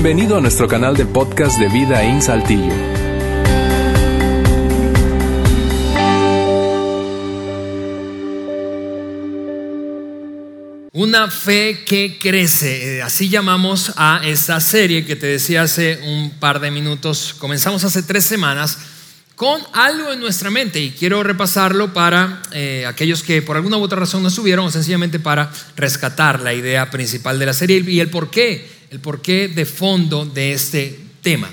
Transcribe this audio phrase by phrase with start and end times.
[0.00, 2.72] Bienvenido a nuestro canal de podcast de Vida en Saltillo.
[10.92, 16.30] Una fe que crece, eh, así llamamos a esta serie que te decía hace un
[16.38, 17.34] par de minutos.
[17.36, 18.78] Comenzamos hace tres semanas
[19.34, 23.82] con algo en nuestra mente y quiero repasarlo para eh, aquellos que por alguna u
[23.82, 27.98] otra razón no estuvieron o sencillamente para rescatar la idea principal de la serie y
[27.98, 31.50] el por qué, el porqué de fondo de este tema.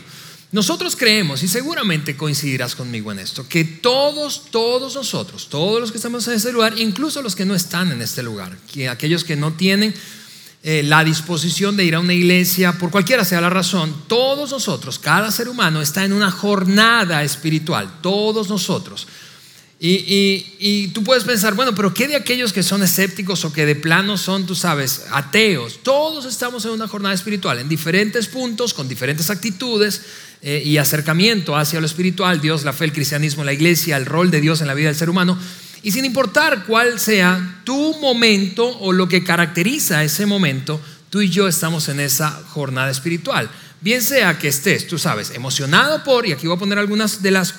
[0.52, 5.98] Nosotros creemos, y seguramente coincidirás conmigo en esto, que todos, todos nosotros, todos los que
[5.98, 9.36] estamos en este lugar, incluso los que no están en este lugar, que aquellos que
[9.36, 9.94] no tienen
[10.64, 14.98] eh, la disposición de ir a una iglesia, por cualquiera sea la razón, todos nosotros,
[14.98, 19.08] cada ser humano está en una jornada espiritual, todos nosotros.
[19.88, 23.76] Y, tú puedes pensar, bueno, pero ¿qué de aquellos que son escépticos o que de
[23.76, 25.80] plano son, tú sabes, ateos?
[25.84, 30.02] Todos estamos en una jornada espiritual, en diferentes puntos, con diferentes actitudes
[30.42, 34.32] eh, y acercamiento hacia lo espiritual, Dios, la fe, el cristianismo, la iglesia, el rol
[34.32, 35.38] de Dios en la vida del ser humano.
[35.84, 41.30] Y sin importar cuál sea tu momento o lo que caracteriza ese momento, tú y
[41.30, 43.52] yo estamos en esa jornada espiritual.
[43.82, 47.30] Bien sea que estés, tú sabes, emocionado por, y aquí voy a poner algunas de
[47.30, 47.54] las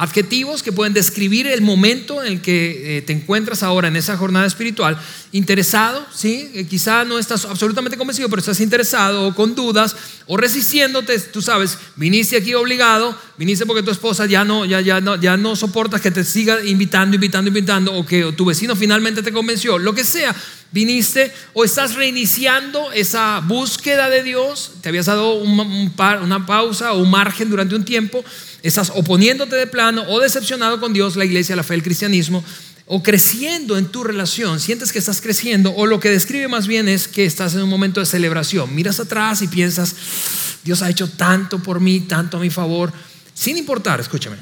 [0.00, 4.16] Adjetivos que pueden describir el momento en el que eh, te encuentras ahora en esa
[4.16, 4.98] jornada espiritual.
[5.30, 6.50] Interesado, ¿sí?
[6.54, 9.94] Eh, quizá no estás absolutamente convencido, pero estás interesado o con dudas
[10.26, 11.18] o resistiéndote.
[11.18, 15.54] Tú sabes, viniste aquí obligado, viniste porque tu esposa ya no, ya, no, ya no
[15.54, 19.76] soportas que te siga invitando, invitando, invitando o que tu vecino finalmente te convenció.
[19.78, 20.34] Lo que sea,
[20.72, 24.72] viniste o estás reiniciando esa búsqueda de Dios.
[24.80, 28.24] Te habías dado una pausa o un margen durante un tiempo
[28.62, 32.44] estás oponiéndote de plano o decepcionado con Dios, la iglesia, la fe, el cristianismo,
[32.86, 36.88] o creciendo en tu relación, sientes que estás creciendo, o lo que describe más bien
[36.88, 38.74] es que estás en un momento de celebración.
[38.74, 39.94] Miras atrás y piensas,
[40.64, 42.92] Dios ha hecho tanto por mí, tanto a mi favor,
[43.32, 44.36] sin importar, escúchame,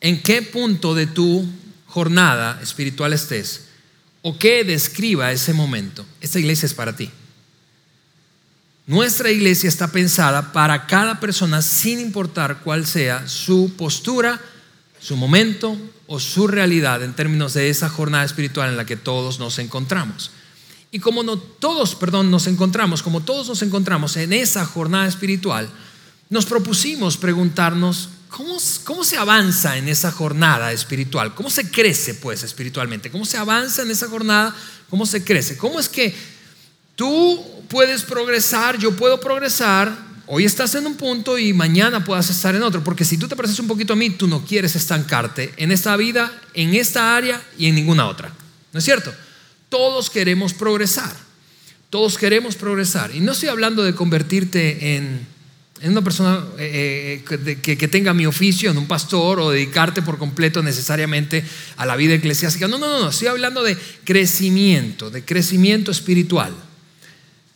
[0.00, 1.46] en qué punto de tu
[1.86, 3.66] jornada espiritual estés,
[4.22, 7.10] o qué describa ese momento, esta iglesia es para ti.
[8.86, 14.40] Nuestra iglesia está pensada para cada persona sin importar cuál sea su postura,
[15.00, 15.76] su momento
[16.06, 20.30] o su realidad en términos de esa jornada espiritual en la que todos nos encontramos.
[20.92, 25.68] Y como no todos, perdón, nos encontramos, como todos nos encontramos en esa jornada espiritual,
[26.30, 32.44] nos propusimos preguntarnos cómo, cómo se avanza en esa jornada espiritual, cómo se crece pues
[32.44, 34.54] espiritualmente, cómo se avanza en esa jornada,
[34.88, 36.14] cómo se crece, cómo es que
[36.94, 39.96] tú puedes progresar, yo puedo progresar,
[40.26, 43.36] hoy estás en un punto y mañana puedas estar en otro, porque si tú te
[43.36, 47.42] pareces un poquito a mí, tú no quieres estancarte en esta vida, en esta área
[47.58, 48.32] y en ninguna otra.
[48.72, 49.12] ¿No es cierto?
[49.68, 51.14] Todos queremos progresar,
[51.90, 53.14] todos queremos progresar.
[53.14, 55.26] Y no estoy hablando de convertirte en,
[55.82, 60.18] una persona eh, eh, que, que, tenga mi oficio, en un pastor, o dedicarte por
[60.18, 61.44] completo necesariamente
[61.76, 62.66] a la vida eclesiástica.
[62.66, 66.54] No, no, no, no, estoy hablando de crecimiento, de crecimiento espiritual.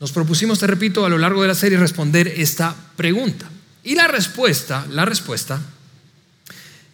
[0.01, 3.47] Nos propusimos, te repito, a lo largo de la serie responder esta pregunta.
[3.85, 5.61] Y la respuesta, la respuesta,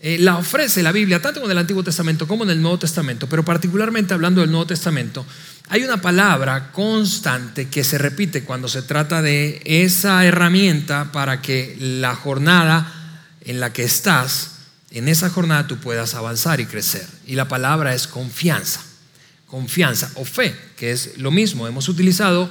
[0.00, 3.28] eh, la ofrece la Biblia, tanto en el Antiguo Testamento como en el Nuevo Testamento,
[3.28, 5.24] pero particularmente hablando del Nuevo Testamento,
[5.68, 11.76] hay una palabra constante que se repite cuando se trata de esa herramienta para que
[11.78, 12.92] la jornada
[13.42, 14.56] en la que estás,
[14.90, 17.06] en esa jornada tú puedas avanzar y crecer.
[17.24, 18.80] Y la palabra es confianza,
[19.46, 21.68] confianza o fe, que es lo mismo.
[21.68, 22.50] Hemos utilizado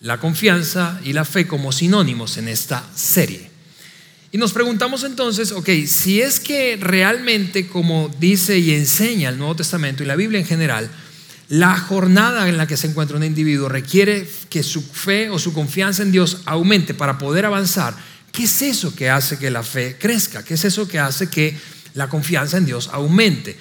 [0.00, 3.50] la confianza y la fe como sinónimos en esta serie.
[4.34, 9.56] Y nos preguntamos entonces, ok, si es que realmente, como dice y enseña el Nuevo
[9.56, 10.90] Testamento y la Biblia en general,
[11.48, 15.52] la jornada en la que se encuentra un individuo requiere que su fe o su
[15.52, 17.94] confianza en Dios aumente para poder avanzar,
[18.32, 20.44] ¿qué es eso que hace que la fe crezca?
[20.44, 21.56] ¿Qué es eso que hace que
[21.94, 23.56] la confianza en Dios aumente?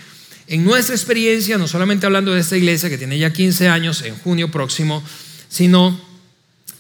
[0.47, 4.15] En nuestra experiencia, no solamente hablando de esta iglesia que tiene ya 15 años en
[4.17, 5.03] junio próximo,
[5.49, 6.12] sino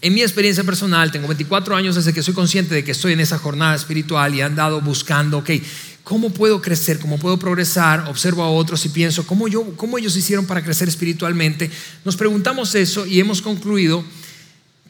[0.03, 3.21] en mi experiencia personal, tengo 24 años desde que soy consciente de que estoy en
[3.21, 5.51] esa jornada espiritual y he andado buscando, ok,
[6.03, 6.99] ¿cómo puedo crecer?
[6.99, 8.03] ¿Cómo puedo progresar?
[8.09, 11.71] Observo a otros y pienso, ¿cómo, yo, cómo ellos hicieron para crecer espiritualmente?
[12.03, 14.03] Nos preguntamos eso y hemos concluido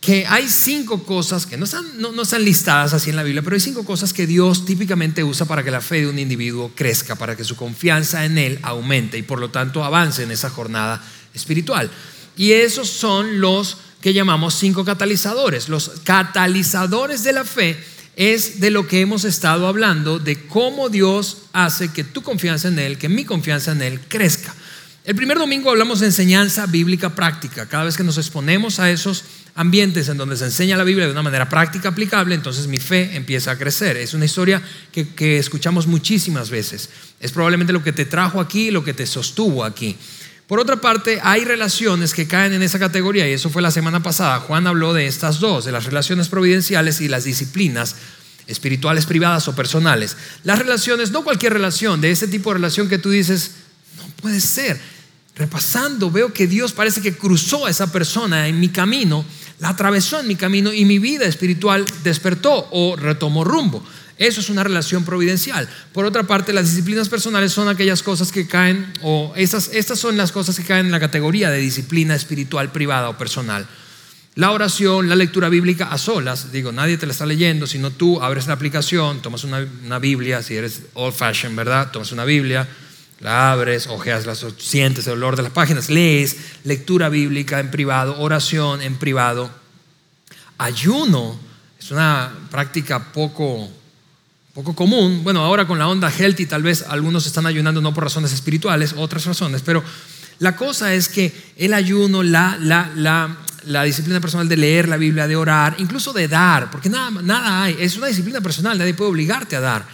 [0.01, 3.43] que hay cinco cosas que no están, no, no están listadas así en la Biblia,
[3.43, 6.71] pero hay cinco cosas que Dios típicamente usa para que la fe de un individuo
[6.73, 10.49] crezca, para que su confianza en Él aumente y por lo tanto avance en esa
[10.49, 11.05] jornada
[11.35, 11.91] espiritual.
[12.35, 15.69] Y esos son los que llamamos cinco catalizadores.
[15.69, 17.81] Los catalizadores de la fe
[18.17, 22.79] es de lo que hemos estado hablando, de cómo Dios hace que tu confianza en
[22.79, 24.53] Él, que mi confianza en Él crezca.
[25.05, 27.65] El primer domingo hablamos de enseñanza bíblica práctica.
[27.69, 29.23] Cada vez que nos exponemos a esos
[29.55, 33.15] ambientes en donde se enseña la Biblia de una manera práctica, aplicable, entonces mi fe
[33.15, 33.95] empieza a crecer.
[33.95, 34.61] Es una historia
[34.91, 36.89] que, que escuchamos muchísimas veces.
[37.21, 39.95] Es probablemente lo que te trajo aquí, lo que te sostuvo aquí.
[40.47, 44.03] Por otra parte, hay relaciones que caen en esa categoría y eso fue la semana
[44.03, 44.39] pasada.
[44.39, 47.95] Juan habló de estas dos, de las relaciones providenciales y las disciplinas
[48.47, 50.17] espirituales privadas o personales.
[50.43, 53.51] Las relaciones, no cualquier relación, de ese tipo de relación que tú dices,
[53.97, 54.79] no puede ser.
[55.35, 59.25] Repasando, veo que Dios parece que cruzó a esa persona en mi camino,
[59.59, 63.83] la atravesó en mi camino y mi vida espiritual despertó o retomó rumbo.
[64.23, 65.67] Eso es una relación providencial.
[65.91, 70.15] Por otra parte, las disciplinas personales son aquellas cosas que caen, o estas, estas son
[70.15, 73.67] las cosas que caen en la categoría de disciplina espiritual privada o personal.
[74.35, 78.21] La oración, la lectura bíblica a solas, digo, nadie te la está leyendo, sino tú
[78.21, 81.91] abres la aplicación, tomas una, Biblia, si eres old fashioned, ¿verdad?
[81.91, 82.65] Tomas una Biblia,
[83.19, 88.19] la abres, ojeas, las, sientes el olor de las páginas, lees lectura bíblica en privado,
[88.21, 89.51] oración en privado.
[90.57, 91.37] Ayuno
[91.77, 93.69] es una práctica poco,
[94.53, 95.21] poco común.
[95.23, 98.93] Bueno, ahora con la onda healthy tal vez algunos están ayunando no por razones espirituales,
[98.97, 99.83] otras razones, pero
[100.39, 104.97] la cosa es que el ayuno, la, la, la la disciplina personal de leer la
[104.97, 108.93] Biblia, de orar, incluso de dar, porque nada, nada hay, es una disciplina personal, nadie
[108.93, 109.85] puede obligarte a dar.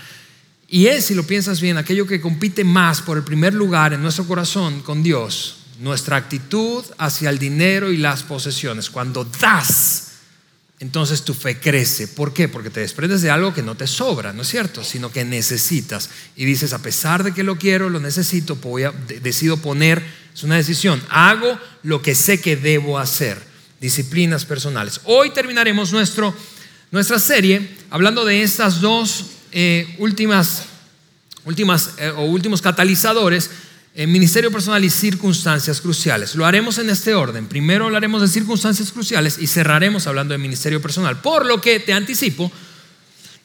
[0.68, 4.02] Y es, si lo piensas bien, aquello que compite más por el primer lugar en
[4.02, 8.90] nuestro corazón con Dios, nuestra actitud hacia el dinero y las posesiones.
[8.90, 10.09] Cuando das,
[10.80, 12.08] entonces tu fe crece.
[12.08, 12.48] ¿Por qué?
[12.48, 14.84] Porque te desprendes de algo que no te sobra, ¿no es cierto?
[14.84, 16.10] Sino que necesitas.
[16.38, 18.84] Y dices, a pesar de que lo quiero, lo necesito, voy
[19.22, 20.02] decido poner,
[20.34, 23.38] es una decisión, hago lo que sé que debo hacer
[23.82, 25.02] disciplinas personales.
[25.04, 26.34] Hoy terminaremos nuestro,
[26.92, 30.64] nuestra serie hablando de estas dos eh, últimas,
[31.44, 33.50] últimas eh, o últimos catalizadores
[33.96, 36.36] en ministerio personal y circunstancias cruciales.
[36.36, 37.48] Lo haremos en este orden.
[37.48, 41.22] Primero hablaremos de circunstancias cruciales y cerraremos hablando de ministerio personal.
[41.22, 42.52] Por lo que te anticipo,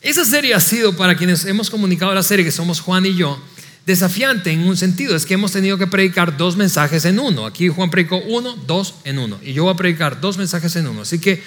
[0.00, 3.42] esa serie ha sido para quienes hemos comunicado la serie, que somos Juan y yo,
[3.86, 7.46] desafiante en un sentido, es que hemos tenido que predicar dos mensajes en uno.
[7.46, 9.38] Aquí Juan predicó uno, dos en uno.
[9.42, 11.02] Y yo voy a predicar dos mensajes en uno.
[11.02, 11.42] Así que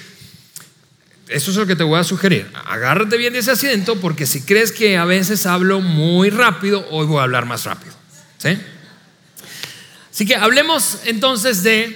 [1.28, 2.50] eso es lo que te voy a sugerir.
[2.66, 7.06] Agárrate bien de ese asiento porque si crees que a veces hablo muy rápido, hoy
[7.06, 7.94] voy a hablar más rápido.
[8.38, 8.58] ¿Sí?
[10.18, 11.96] Así que hablemos entonces de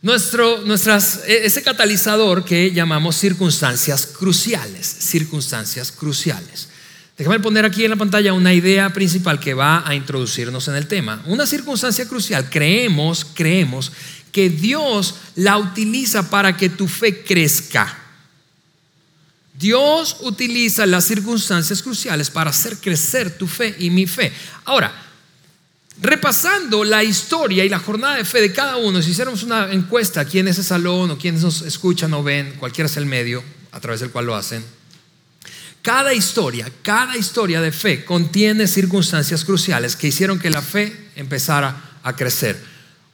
[0.00, 4.86] nuestro, nuestras, e, ese catalizador que llamamos circunstancias cruciales.
[4.86, 6.68] Circunstancias cruciales.
[7.18, 10.86] Déjame poner aquí en la pantalla una idea principal que va a introducirnos en el
[10.86, 11.22] tema.
[11.26, 13.92] Una circunstancia crucial, creemos, creemos
[14.32, 17.98] que Dios la utiliza para que tu fe crezca.
[19.52, 24.32] Dios utiliza las circunstancias cruciales para hacer crecer tu fe y mi fe.
[24.64, 25.11] Ahora,
[26.00, 30.20] repasando la historia y la jornada de fe de cada uno, si hiciéramos una encuesta
[30.20, 33.42] aquí en ese salón o quienes nos escuchan o ven, cualquiera es el medio
[33.72, 34.64] a través del cual lo hacen,
[35.82, 41.98] cada historia, cada historia de fe contiene circunstancias cruciales que hicieron que la fe empezara
[42.04, 42.56] a crecer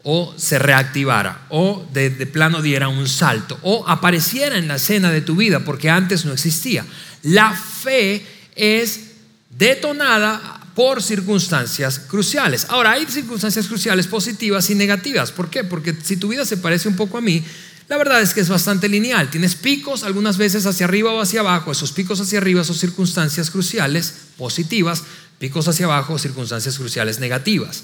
[0.03, 5.23] o se reactivara o de, plano diera un salto o apareciera en la escena de
[5.23, 6.85] tu vida porque antes no existía.
[7.23, 9.13] La fe es
[9.51, 12.67] detonada por circunstancias cruciales.
[12.69, 15.33] Ahora, hay circunstancias cruciales positivas y negativas.
[15.33, 15.65] ¿Por qué?
[15.65, 17.43] Porque si tu vida se parece un poco a mí,
[17.89, 19.29] la verdad es que es bastante lineal.
[19.29, 21.73] Tienes picos algunas veces hacia arriba o hacia abajo.
[21.73, 25.03] Esos picos hacia arriba son circunstancias cruciales positivas,
[25.41, 27.83] picos hacia abajo, circunstancias cruciales negativas.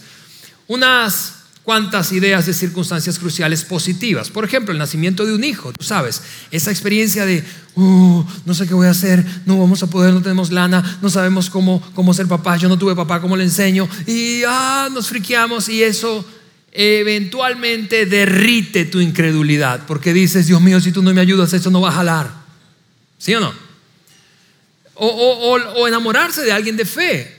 [0.69, 1.33] Unas
[1.65, 4.31] cuantas ideas de circunstancias cruciales positivas.
[4.31, 7.43] Por ejemplo, el nacimiento de un hijo, tú sabes, esa experiencia de,
[7.75, 11.09] uh, no sé qué voy a hacer, no vamos a poder, no tenemos lana, no
[11.09, 13.89] sabemos cómo, cómo ser papá, yo no tuve papá, ¿cómo le enseño?
[14.07, 16.25] Y ah, nos friqueamos y eso
[16.71, 21.81] eventualmente derrite tu incredulidad, porque dices, Dios mío, si tú no me ayudas, eso no
[21.81, 22.31] va a jalar.
[23.17, 23.55] ¿Sí o no?
[24.97, 27.34] O, enamorarse de alguien de fe.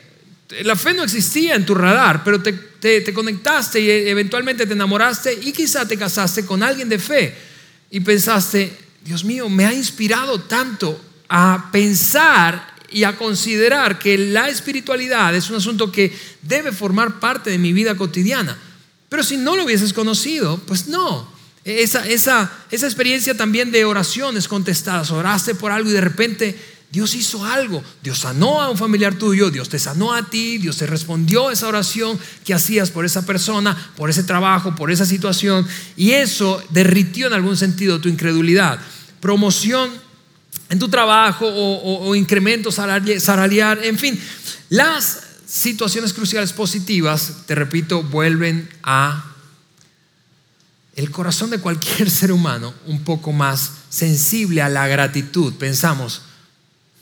[0.64, 5.34] La fe no existía en tu radar, pero te, te, conectaste y eventualmente te enamoraste
[5.42, 7.36] y quizá te casaste con alguien de fe
[7.90, 14.48] y pensaste, Dios mío, me ha inspirado tanto a pensar y a considerar que la
[14.50, 18.58] espiritualidad es un asunto que debe formar parte de mi vida cotidiana.
[19.10, 21.34] Pero si no lo hubieses conocido, pues no.
[21.64, 26.60] Esa, esa, esa experiencia también de oraciones contestadas, oraste por algo y de repente
[26.92, 30.77] Dios hizo algo, Dios sanó a un familiar tuyo, Dios te sanó a ti, Dios
[30.77, 35.68] te respondió esa oración que hacías por esa persona, por ese trabajo, por esa situación,
[35.98, 38.80] y eso derritió en algún sentido tu incredulidad.
[39.20, 39.92] Promoción
[40.70, 44.20] en tu trabajo o, o incremento salarial, en fin,
[44.70, 49.32] las situaciones cruciales positivas, te repito, vuelven a
[50.96, 55.54] el corazón de cualquier ser humano un poco más sensible a la gratitud.
[55.56, 56.22] Pensamos,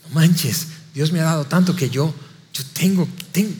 [0.04, 2.14] no manches, Dios me ha dado tanto que yo,
[2.52, 3.54] yo tengo, tengo,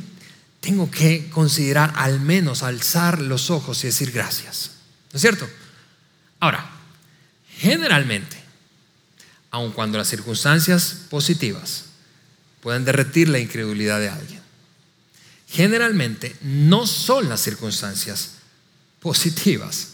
[0.61, 4.71] tengo que considerar al menos alzar los ojos y decir gracias.
[5.13, 5.49] ¿No es cierto?
[6.41, 6.71] Ahora,
[7.59, 8.37] generalmente,
[9.51, 11.85] aun cuando las circunstancias positivas
[12.61, 14.41] pueden derretir la incredulidad de alguien,
[15.49, 18.33] generalmente no son las circunstancias
[19.01, 19.89] positivas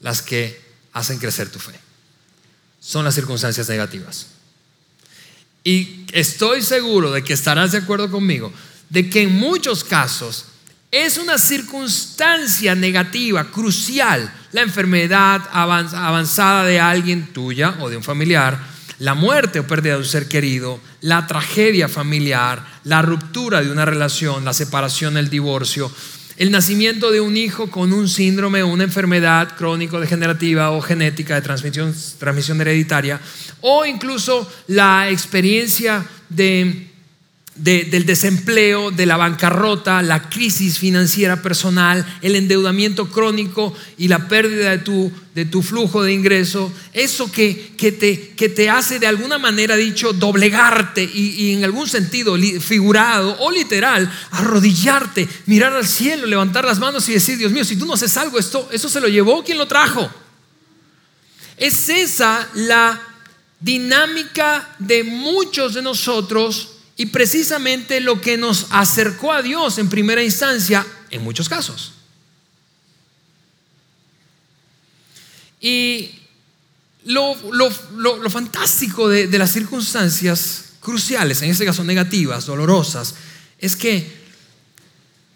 [0.00, 0.60] las que
[0.92, 1.78] hacen crecer tu fe.
[2.80, 4.26] Son las circunstancias negativas.
[5.70, 8.52] Y estoy seguro de que estarás de acuerdo conmigo
[8.88, 10.46] de que en muchos casos
[10.90, 18.58] es una circunstancia negativa, crucial, la enfermedad avanzada de alguien tuya o de un familiar,
[18.98, 23.84] la muerte o pérdida de un ser querido, la tragedia familiar, la ruptura de una
[23.84, 25.88] relación, la separación, el divorcio,
[26.40, 31.42] el nacimiento de un hijo con un síndrome o una enfermedad crónico-degenerativa o genética de
[31.42, 33.20] transmisión, transmisión hereditaria,
[33.60, 36.89] o incluso la experiencia de
[37.62, 44.70] del desempleo, de la bancarrota, la crisis financiera personal, el endeudamiento crónico y la pérdida
[44.70, 49.06] de tu, de tu flujo de ingreso, eso que, que, te, que, te, hace de
[49.06, 55.86] alguna manera dicho doblegarte y, y en algún sentido figurado o literal, arrodillarte, mirar al
[55.86, 58.88] cielo, levantar las manos y decir, Dios mío, si tú no haces algo, esto, eso
[58.88, 60.10] se lo llevó quien lo trajo.
[61.58, 62.98] Es esa la
[63.60, 70.22] dinámica de muchos de nosotros y precisamente lo que nos acercó a Dios en primera
[70.22, 71.92] instancia en muchos casos.
[75.62, 76.10] Y
[77.06, 77.34] lo,
[78.28, 83.14] fantástico de, de, las circunstancias cruciales, en este caso negativas, dolorosas,
[83.58, 84.06] es que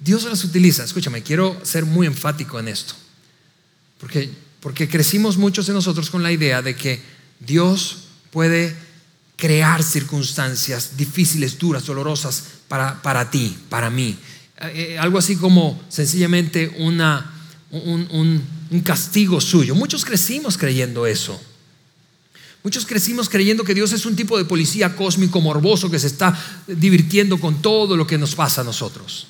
[0.01, 0.85] Dios las utiliza.
[0.85, 2.93] Escúchame, quiero ser muy enfático en esto.
[3.99, 4.29] Porque,
[4.61, 7.01] porque crecimos muchos de nosotros con la idea de que
[7.41, 8.84] Dios puede
[9.37, 14.17] crear circunstancias difíciles, duras, dolorosas para, para ti, para mí.
[14.61, 17.33] Eh, eh, algo así como sencillamente una,
[17.71, 19.75] un, un castigo suyo.
[19.75, 21.41] Muchos crecimos creyendo eso.
[22.65, 26.35] Muchos crecimos creyendo que Dios es un tipo de policía cósmico morboso que se está
[26.67, 29.27] divirtiendo con todo lo que nos pasa a nosotros.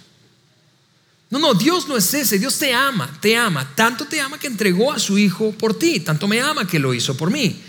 [1.31, 4.47] No, no, Dios no es ese, Dios te ama, te ama, tanto te ama que
[4.47, 7.61] entregó a su Hijo por ti, tanto me ama que lo hizo por mí.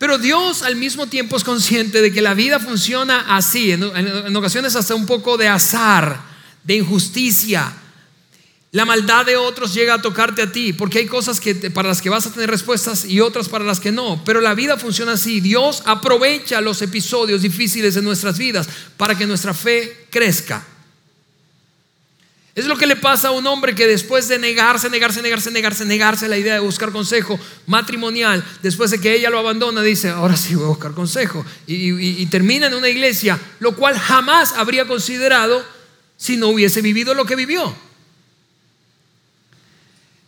[0.00, 4.74] Pero Dios al mismo tiempo es consciente de que la vida funciona así, en, ocasiones
[4.74, 6.22] hasta un poco de azar,
[6.64, 7.70] de injusticia.
[8.72, 12.00] La maldad de otros llega a tocarte a ti, porque hay cosas que, para las
[12.00, 14.24] que vas a tener respuestas y otras para las que no.
[14.24, 15.42] Pero la vida funciona así.
[15.42, 20.66] Dios aprovecha los episodios difíciles de nuestras vidas para que nuestra fe crezca.
[22.60, 25.82] Es lo que le pasa a un hombre que después de negarse, negarse, negarse, negarse,
[25.86, 30.36] negarse la idea de buscar consejo matrimonial, después de que ella lo abandona, dice, ahora
[30.36, 31.42] sí voy a buscar consejo.
[31.66, 35.64] Y, termina en una iglesia, lo cual jamás habría considerado
[36.18, 37.74] si no hubiese vivido lo que vivió.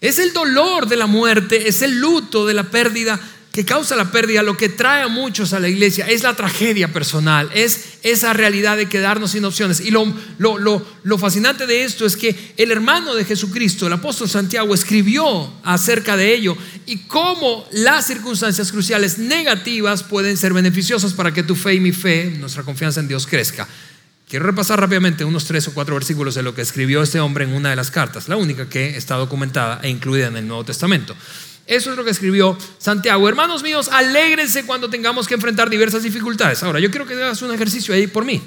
[0.01, 3.21] Es el dolor de la muerte, es el luto de la pérdida
[3.53, 6.91] que causa la pérdida, lo que trae a muchos a la iglesia es la tragedia
[6.91, 9.81] personal, es esa realidad de quedarnos sin opciones.
[9.81, 10.07] Y lo,
[10.39, 16.17] lo, fascinante de esto es que el hermano de Jesucristo, el apóstol Santiago, escribió acerca
[16.17, 16.57] de ello
[16.87, 21.93] y cómo las circunstancias cruciales negativas pueden ser beneficiosas para que tu fe y mi
[21.93, 23.69] fe, nuestra confianza en Dios crezca.
[24.31, 27.53] Quiero repasar rápidamente unos tres o cuatro versículos de lo que escribió este hombre en
[27.53, 31.15] una de las cartas, la única que está documentada e incluida en el Nuevo Testamento.
[31.67, 33.29] Eso es lo que escribió Santiago.
[33.29, 36.63] Hermanos míos, alégrense cuando tengamos que enfrentar diversas dificultades.
[36.63, 38.43] Ahora, yo quiero que hagas un ejercicio ahí por mí.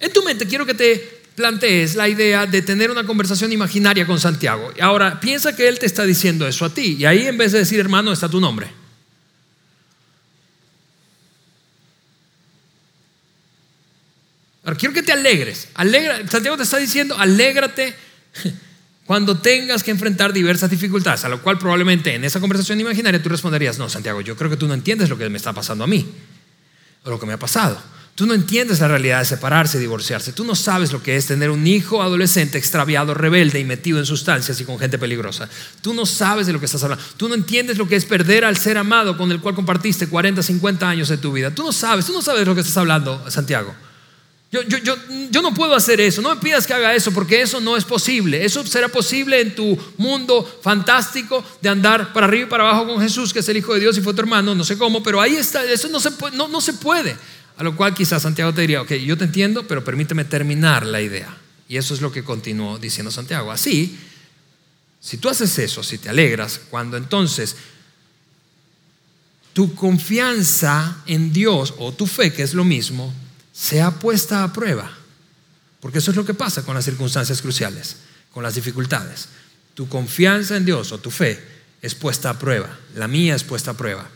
[0.00, 4.18] En tu mente quiero que te plantees la idea de tener una conversación imaginaria con
[4.18, 4.72] Santiago.
[4.80, 6.96] Ahora, piensa que él te está diciendo eso a ti.
[6.98, 8.68] Y ahí en vez de decir hermano está tu nombre.
[14.64, 15.68] Ahora, quiero que te alegres.
[15.74, 17.94] Alegra, Santiago te está diciendo, alégrate
[19.06, 23.28] cuando tengas que enfrentar diversas dificultades, a lo cual probablemente en esa conversación imaginaria tú
[23.28, 25.86] responderías, no, Santiago, yo creo que tú no entiendes lo que me está pasando a
[25.86, 26.08] mí,
[27.04, 27.80] o lo que me ha pasado.
[28.14, 30.34] Tú no entiendes la realidad de separarse, divorciarse.
[30.34, 34.04] Tú no sabes lo que es tener un hijo adolescente extraviado, rebelde y metido en
[34.04, 35.48] sustancias y con gente peligrosa.
[35.80, 37.02] Tú no sabes de lo que estás hablando.
[37.16, 40.42] Tú no entiendes lo que es perder al ser amado con el cual compartiste 40,
[40.42, 41.50] 50 años de tu vida.
[41.52, 43.74] Tú no sabes, tú no sabes lo que estás hablando, Santiago.
[44.52, 44.60] Yo,
[45.30, 47.84] yo, no puedo hacer eso, no me pidas que haga eso porque eso no es
[47.84, 48.44] posible.
[48.44, 53.00] Eso será posible en tu mundo fantástico de andar para arriba y para abajo con
[53.00, 55.22] Jesús, que es el Hijo de Dios y fue tu hermano, no sé cómo, pero
[55.22, 56.10] ahí está, eso no se.
[56.34, 57.16] No, no se puede.
[57.56, 61.00] A lo cual quizás Santiago te diría, ok, yo te entiendo, pero permíteme terminar la
[61.00, 61.34] idea.
[61.66, 63.50] Y eso es lo que continuó diciendo Santiago.
[63.50, 63.98] Así,
[65.00, 67.56] Si tú haces eso, si te alegras, cuando entonces
[69.54, 73.12] tu confianza en Dios o tu fe, que es lo mismo,
[73.52, 74.90] sea puesta a prueba.
[75.80, 77.96] Porque eso es lo que pasa con las circunstancias cruciales,
[78.32, 79.28] con las dificultades.
[79.74, 81.42] Tu confianza en Dios o tu fe
[81.82, 82.78] es puesta a prueba.
[82.94, 84.08] La mía es puesta a prueba.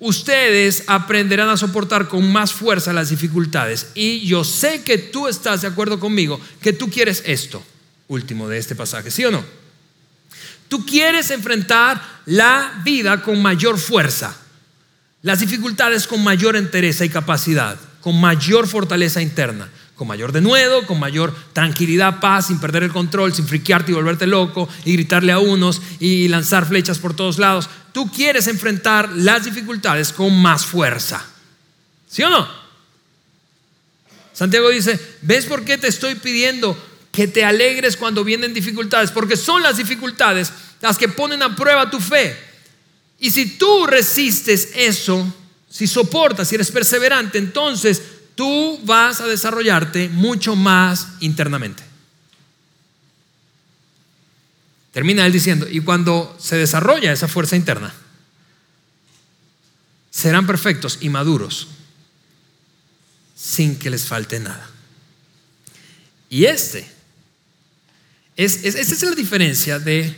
[0.00, 3.88] Ustedes aprenderán a soportar con más fuerza las dificultades.
[3.94, 7.62] Y yo sé que tú estás de acuerdo conmigo, que tú quieres esto,
[8.06, 9.44] último de este pasaje, ¿sí o no?
[10.68, 14.36] Tú quieres enfrentar la vida con mayor fuerza,
[15.22, 21.00] las dificultades con mayor entereza y capacidad, con mayor fortaleza interna con mayor denuedo, con
[21.00, 25.40] mayor tranquilidad, paz, sin perder el control, sin friquearte y volverte loco y gritarle a
[25.40, 27.68] unos y lanzar flechas por todos lados.
[27.92, 31.26] Tú quieres enfrentar las dificultades con más fuerza.
[32.08, 32.48] ¿Sí o no?
[34.32, 39.10] Santiago dice, ¿ves por qué te estoy pidiendo que te alegres cuando vienen dificultades?
[39.10, 42.38] Porque son las dificultades las que ponen a prueba tu fe.
[43.18, 45.26] Y si tú resistes eso,
[45.70, 48.02] si soportas, si eres perseverante, entonces
[48.34, 51.82] tú vas a desarrollarte mucho más internamente.
[54.92, 57.92] Termina él diciendo, y cuando se desarrolla esa fuerza interna,
[60.10, 61.68] serán perfectos y maduros
[63.36, 64.68] sin que les falte nada.
[66.28, 66.88] Y este,
[68.36, 70.16] es, esa es la diferencia de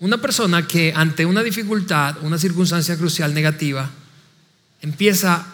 [0.00, 3.90] una persona que ante una dificultad, una circunstancia crucial negativa,
[4.84, 5.46] empieza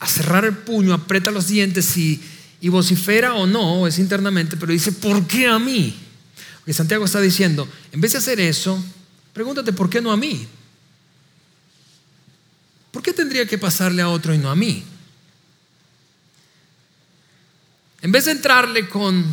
[0.00, 2.20] a cerrar el puño, aprieta los dientes y,
[2.60, 5.96] y vocifera o no, es internamente, pero dice, ¿por qué a mí?
[6.56, 8.82] Porque Santiago está diciendo, en vez de hacer eso,
[9.32, 10.48] pregúntate, ¿por qué no a mí?
[12.90, 14.82] ¿Por qué tendría que pasarle a otro y no a mí?
[18.02, 19.24] En vez de entrarle con,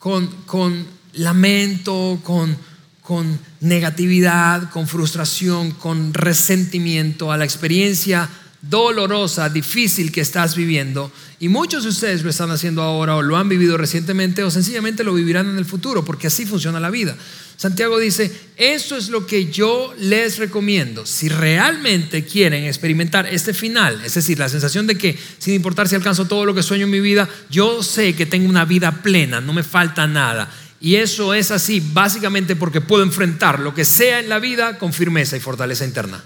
[0.00, 2.58] con, con lamento, con,
[3.06, 8.28] con negatividad, con frustración, con resentimiento a la experiencia
[8.62, 13.36] dolorosa, difícil que estás viviendo, y muchos de ustedes lo están haciendo ahora o lo
[13.36, 17.16] han vivido recientemente o sencillamente lo vivirán en el futuro, porque así funciona la vida.
[17.56, 21.06] Santiago dice, eso es lo que yo les recomiendo.
[21.06, 25.94] Si realmente quieren experimentar este final, es decir, la sensación de que sin importar si
[25.94, 29.40] alcanzo todo lo que sueño en mi vida, yo sé que tengo una vida plena,
[29.40, 30.50] no me falta nada.
[30.80, 34.92] Y eso es así básicamente porque puedo enfrentar lo que sea en la vida con
[34.92, 36.22] firmeza y fortaleza interna.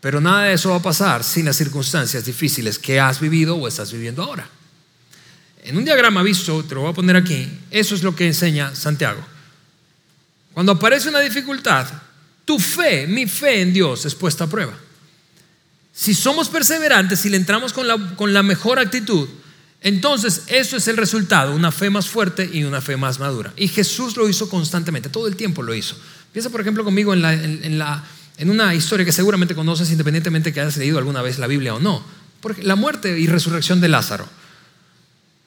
[0.00, 3.68] Pero nada de eso va a pasar sin las circunstancias difíciles que has vivido o
[3.68, 4.48] estás viviendo ahora.
[5.62, 8.74] En un diagrama visto, te lo voy a poner aquí, eso es lo que enseña
[8.74, 9.24] Santiago.
[10.52, 11.86] Cuando aparece una dificultad,
[12.44, 14.76] tu fe, mi fe en Dios es puesta a prueba.
[15.94, 19.28] Si somos perseverantes, si le entramos con la, con la mejor actitud,
[19.82, 23.52] entonces eso es el resultado, una fe más fuerte y una fe más madura.
[23.56, 25.96] Y Jesús lo hizo constantemente, todo el tiempo lo hizo.
[26.32, 28.04] Piensa, por ejemplo, conmigo en la, en la
[28.38, 31.80] en una historia que seguramente conoces independientemente que hayas leído alguna vez la Biblia o
[31.80, 32.04] no.
[32.40, 34.28] Porque la muerte y resurrección de Lázaro.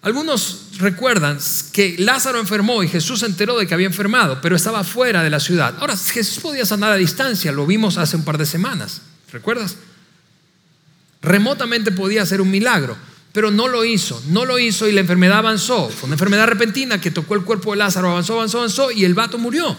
[0.02, 1.40] Algunos recuerdan
[1.74, 5.32] que Lázaro enfermó y Jesús se enteró de que había enfermado, pero estaba fuera de
[5.32, 5.76] la ciudad.
[5.80, 9.78] Ahora, Jesús podía sanar a distancia, lo vimos hace un par de semanas, ¿recuerdas?
[11.24, 12.96] Remotamente podía hacer un milagro,
[13.36, 15.90] pero no lo hizo, no lo hizo y la enfermedad avanzó.
[15.90, 19.14] Fue una enfermedad repentina que tocó el cuerpo de Lázaro, avanzó, avanzó, avanzó y el
[19.14, 19.76] vato murió.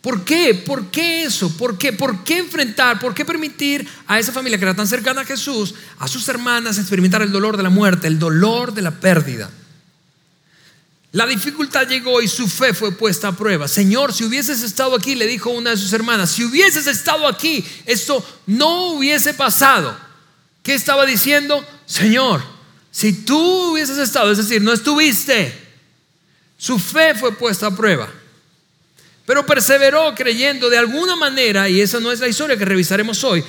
[0.00, 0.54] ¿Por qué?
[0.54, 1.50] ¿Por qué eso?
[1.56, 1.92] ¿Por qué?
[1.92, 3.00] ¿Por qué enfrentar?
[3.00, 6.78] ¿Por qué permitir a esa familia que era tan cercana a Jesús, a sus hermanas,
[6.78, 9.50] experimentar el dolor de la muerte, el dolor de la pérdida?
[11.10, 13.66] La dificultad llegó y su fe fue puesta a prueba.
[13.66, 17.64] Señor, si hubieses estado aquí, le dijo una de sus hermanas, si hubieses estado aquí,
[17.84, 20.11] esto no hubiese pasado.
[20.62, 21.66] ¿Qué estaba diciendo?
[21.86, 22.42] Señor,
[22.90, 25.52] si tú hubieses estado, es decir, no estuviste,
[26.56, 28.08] su fe fue puesta a prueba.
[29.26, 33.42] Pero perseveró creyendo de alguna manera, y esa no es la historia que revisaremos hoy,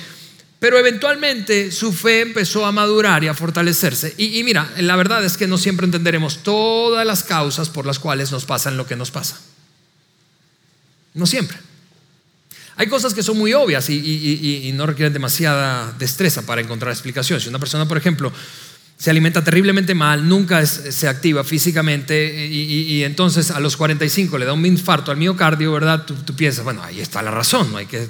[0.58, 4.14] pero eventualmente su fe empezó a madurar y a fortalecerse.
[4.16, 8.32] Y, mira, la verdad es que no siempre entenderemos todas las causas por las cuales
[8.32, 9.38] nos pasan lo que nos pasa.
[11.12, 11.58] No siempre.
[12.76, 17.44] Hay cosas que son muy obvias y, no requieren demasiada destreza para encontrar explicaciones.
[17.44, 18.32] Si una persona, por ejemplo,
[18.96, 24.52] se alimenta terriblemente mal, nunca se activa físicamente y, entonces a los 45 le da
[24.52, 26.04] un infarto al miocardio, ¿verdad?
[26.04, 28.08] Tú, piensas, bueno, ahí está la razón, no hay que...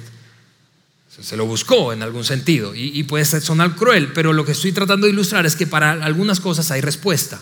[1.21, 4.73] Se lo buscó en algún sentido y, y puede sonar cruel, pero lo que estoy
[4.73, 7.39] tratando de ilustrar es que para algunas cosas hay respuesta.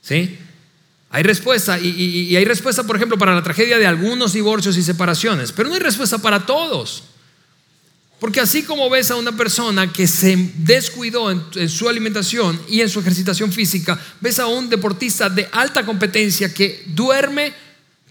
[0.00, 0.38] ¿Sí?
[1.10, 5.52] Hay respuesta y, hay respuesta, por ejemplo, para la tragedia de algunos divorcios y separaciones,
[5.52, 7.04] pero no hay respuesta para todos.
[8.18, 12.88] Porque así como ves a una persona que se descuidó en, su alimentación y en
[12.88, 17.52] su ejercitación física, ves a un deportista de alta competencia que duerme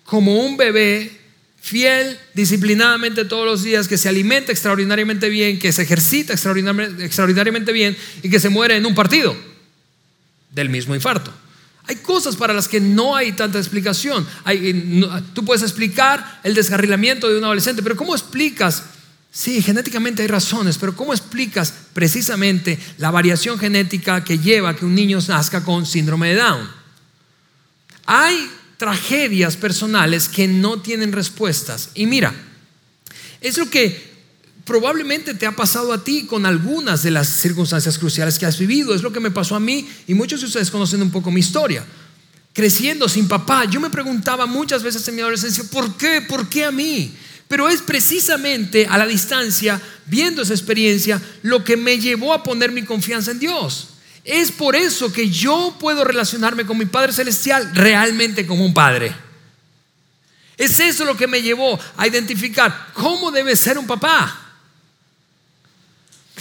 [0.03, 1.11] como un bebé,
[1.59, 7.97] fiel, disciplinadamente todos los días, que se alimenta extraordinariamente bien, que se ejercita extraordinariamente bien
[8.21, 9.35] y que se muere en un partido
[10.51, 11.33] del mismo infarto.
[11.87, 14.25] Hay cosas para las que no hay tanta explicación.
[15.33, 18.83] tú puedes explicar el descarrilamiento de un adolescente, pero ¿cómo explicas
[19.35, 24.85] Sí, genéticamente hay razones, pero ¿cómo explicas precisamente la variación genética que lleva a que
[24.85, 26.69] un niño nazca con síndrome de Down?
[28.05, 31.89] Hay tragedias personales que no tienen respuestas.
[31.95, 32.33] Y mira,
[33.41, 34.14] es lo que
[34.65, 38.93] probablemente te ha pasado a ti con algunas de las circunstancias cruciales que has vivido.
[38.93, 41.39] Es lo que me pasó a mí y muchos de ustedes conocen un poco mi
[41.39, 41.85] historia.
[42.51, 46.21] Creciendo sin papá, yo me preguntaba muchas veces en mi adolescencia, ¿por qué?
[46.21, 47.13] ¿Por qué a mí?
[47.47, 52.71] Pero es precisamente a la distancia, viendo esa experiencia, lo que me llevó a poner
[52.71, 53.89] mi confianza en Dios.
[54.23, 59.13] Es por eso que yo puedo relacionarme con mi Padre Celestial realmente como un Padre.
[60.57, 64.44] Es eso lo que me llevó a identificar cómo debe ser un papá.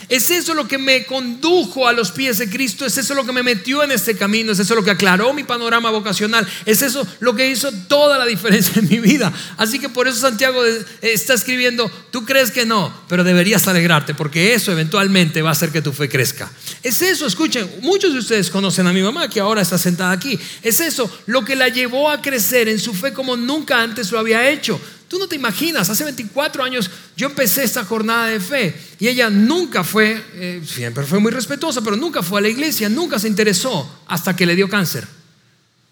[0.08, 3.32] Es eso lo que me condujo a los pies de Cristo, es eso lo que
[3.32, 7.06] me metió en este camino, es eso lo que aclaró mi panorama vocacional, es eso
[7.20, 9.32] lo que hizo toda la diferencia en mi vida.
[9.56, 10.62] Así que por eso Santiago
[11.00, 15.70] está escribiendo, tú crees que no, pero deberías alegrarte porque eso eventualmente va a hacer
[15.70, 16.50] que tu fe crezca.
[16.82, 20.38] Es eso, escuchen, muchos de ustedes conocen a mi mamá que ahora está sentada aquí.
[20.62, 24.18] Es eso lo que la llevó a crecer en su fe como nunca antes lo
[24.18, 24.80] había hecho.
[25.14, 29.30] Tú no te imaginas, hace 24 años yo empecé esta jornada de fe y ella
[29.30, 33.28] nunca fue, eh, siempre fue muy respetuosa, pero nunca fue a la iglesia, nunca se
[33.28, 35.06] interesó hasta que le dio cáncer.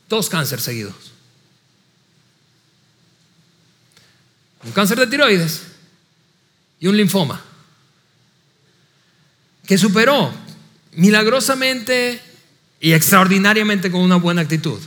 [0.09, 0.97] Dos cánceres seguidos.
[4.65, 5.63] Un cáncer de tiroides
[6.81, 7.45] y un linfoma.
[9.69, 10.35] Que superó
[10.97, 12.21] milagrosamente
[12.81, 14.81] y extraordinariamente con una buena actitud.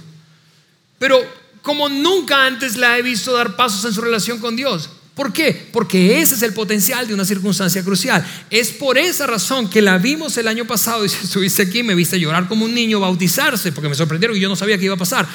[1.00, 4.88] Pero como nunca antes la he visto dar pasos en su relación con Dios.
[5.16, 5.68] ¿Por qué?
[5.74, 8.24] Porque ese es el potencial de una circunstancia crucial.
[8.52, 11.96] Es por esa razón que la vimos el año pasado y si estuviste aquí me
[11.96, 14.94] viste llorar como un niño, bautizarse, porque me sorprendieron y yo no sabía qué iba
[14.94, 15.28] a pasar.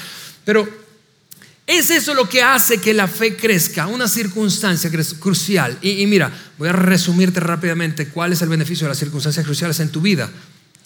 [0.44, 0.68] Pero
[1.66, 4.88] es eso lo que hace que la fe crezca, una circunstancia
[5.18, 5.78] crucial.
[5.82, 9.90] Y mira, voy a resumirte rápidamente cuál es el beneficio de las circunstancias cruciales en
[9.90, 10.30] tu vida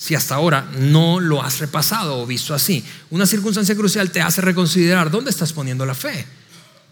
[0.04, 2.84] si hasta ahora no lo has repasado o visto así.
[3.08, 6.26] Una circunstancia crucial te hace reconsiderar dónde estás poniendo la fe.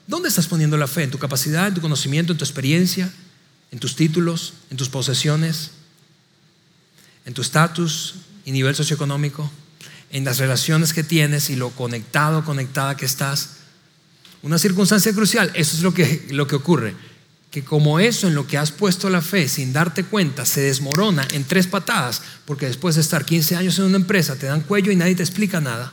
[0.07, 1.03] ¿Dónde estás poniendo la fe?
[1.03, 3.13] ¿En tu capacidad, en tu conocimiento, en tu experiencia,
[3.71, 5.73] en tus títulos, en tus posesiones,
[7.27, 8.15] en tu estatus
[8.47, 9.51] y nivel socioeconómico,
[10.11, 13.57] en las relaciones que tienes y lo conectado conectada que estás?
[14.41, 16.95] Una circunstancia crucial, eso es lo que, lo que ocurre
[17.53, 21.29] que como eso en lo que has puesto la fe sin darte cuenta se desmorona
[21.33, 24.91] en tres patadas, porque después de estar 15 años en una empresa te dan cuello
[24.91, 25.93] y nadie te explica nada,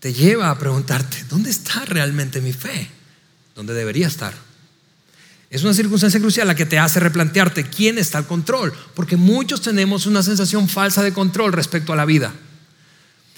[0.00, 2.90] te lleva a preguntarte, ¿dónde está realmente mi fe?
[3.54, 4.32] ¿Dónde debería estar?
[5.50, 9.60] Es una circunstancia crucial la que te hace replantearte quién está al control, porque muchos
[9.60, 12.32] tenemos una sensación falsa de control respecto a la vida.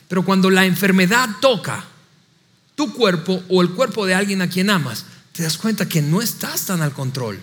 [0.07, 1.85] Pero cuando la enfermedad toca
[2.77, 6.23] tu cuerpo o el cuerpo de alguien a quien amas, te das cuenta que no
[6.23, 7.41] estás tan al control.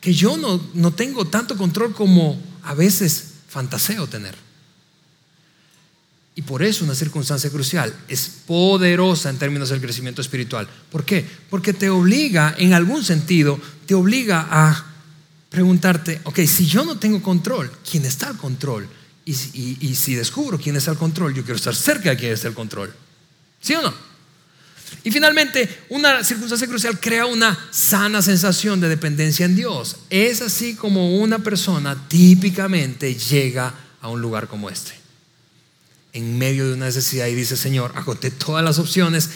[0.00, 4.34] Que yo no, no tengo tanto control como a veces fantaseo tener.
[6.34, 10.68] Y por eso una circunstancia crucial es poderosa en términos del crecimiento espiritual.
[10.90, 11.24] ¿Por qué?
[11.48, 14.86] Porque te obliga, en algún sentido, te obliga a
[15.50, 18.88] preguntarte, ok, si yo no tengo control, ¿quién está al control?
[19.24, 19.32] Y,
[19.86, 22.54] y si descubro quién está al control, yo quiero estar cerca de quién está al
[22.54, 22.92] control.
[23.60, 24.11] ¿Sí o no?
[25.04, 29.96] Y finalmente, una circunstancia crucial crea una sana sensación de dependencia en Dios.
[30.10, 34.92] Es así como una persona típicamente llega a un lugar como este.
[36.12, 39.28] En medio de una necesidad y dice, Señor, agoté todas las opciones.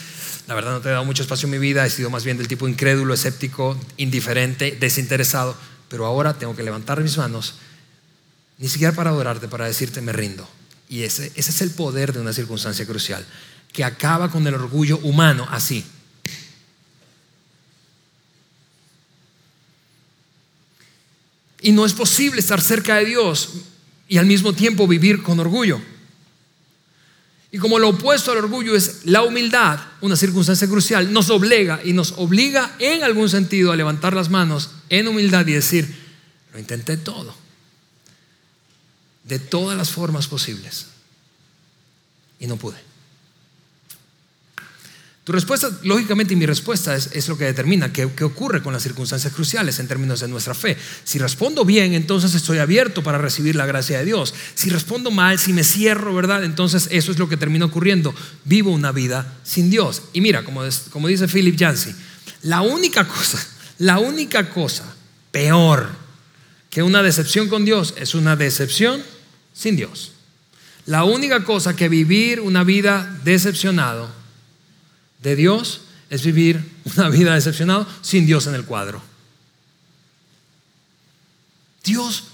[0.47, 1.85] La verdad no te he dado mucho espacio en mi vida.
[1.85, 5.57] He sido más bien del tipo incrédulo, escéptico, indiferente, desinteresado.
[5.89, 7.55] Pero ahora tengo que levantar mis manos,
[8.57, 10.47] ni siquiera para adorarte, para decirte, me rindo.
[10.89, 13.25] Y ese, ese es el poder de una circunstancia crucial
[13.77, 15.85] que acaba con el orgullo humano así.
[21.61, 23.49] Y no es posible estar cerca de Dios
[24.07, 25.79] y al mismo tiempo vivir con orgullo.
[27.51, 31.93] Y como lo opuesto al orgullo es la humildad, una circunstancia crucial, nos obliga y
[31.93, 35.95] nos obliga en algún sentido a levantar las manos en humildad y decir,
[36.51, 37.35] lo intenté todo,
[39.23, 40.87] de todas las formas posibles,
[42.39, 42.86] y no pude.
[45.27, 48.81] Tu respuesta, lógicamente, y mi respuesta es, lo que determina qué, qué, ocurre con las
[48.81, 50.77] circunstancias cruciales en términos de nuestra fe.
[51.03, 54.33] Si respondo bien, entonces estoy abierto para recibir la gracia de Dios.
[54.55, 56.45] Si respondo mal, si me cierro, ¿verdad?
[56.45, 58.15] Entonces eso es lo que termina ocurriendo.
[58.45, 60.03] Vivo una vida sin Dios.
[60.13, 60.61] Y mira, como,
[60.91, 61.93] como dice Philip Yancey,
[62.43, 63.45] la única cosa,
[63.79, 64.95] la única cosa
[65.33, 65.89] peor
[66.69, 69.03] que una decepción con Dios es una decepción
[69.53, 70.13] sin Dios.
[70.85, 74.16] La única cosa que vivir una vida decepcionado
[75.21, 76.63] de Dios es vivir
[76.95, 79.01] una vida decepcionada sin Dios en el cuadro.
[81.83, 82.25] Dios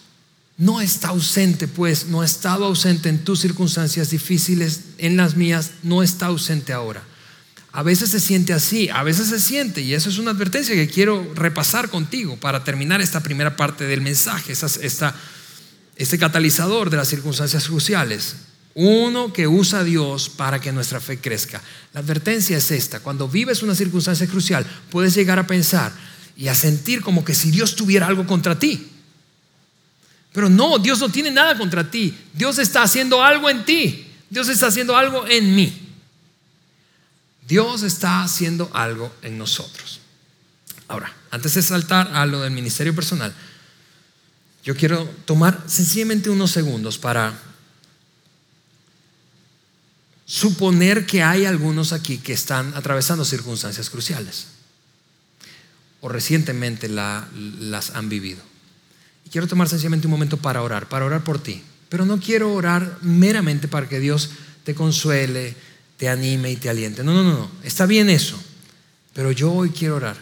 [0.57, 5.71] no está ausente, pues no ha estado ausente en tus circunstancias difíciles, en las mías,
[5.83, 7.03] no está ausente ahora.
[7.71, 10.87] A veces se siente así, a veces se siente, y eso es una advertencia que
[10.87, 15.15] quiero repasar contigo para terminar esta primera parte del mensaje, esta,
[15.95, 18.35] este catalizador de las circunstancias cruciales.
[18.75, 21.61] Uno que usa a Dios para que nuestra fe crezca.
[21.93, 23.01] La advertencia es esta.
[23.01, 25.91] Cuando vives una circunstancia crucial, puedes llegar a pensar
[26.35, 28.89] y a sentir como que si Dios tuviera algo contra ti.
[30.31, 32.17] Pero no, Dios no tiene nada contra ti.
[32.33, 34.07] Dios está haciendo algo en ti.
[34.29, 35.79] Dios está haciendo algo en mí.
[37.47, 39.99] Dios está haciendo algo en nosotros.
[40.87, 43.33] Ahora, antes de saltar a lo del ministerio personal,
[44.63, 47.33] yo quiero tomar sencillamente unos segundos para
[50.25, 54.47] suponer que hay algunos aquí que están atravesando circunstancias cruciales
[56.01, 58.41] o recientemente las han vivido.
[59.25, 61.63] Y quiero tomar sencillamente un momento para orar, para orar por ti.
[61.87, 64.31] Pero no quiero orar meramente para que Dios
[64.65, 65.55] te consuele,
[65.97, 67.03] te anime y te aliente.
[67.03, 67.51] No, no, no, no.
[67.63, 68.37] Está bien eso.
[69.13, 70.17] Pero yo hoy quiero orar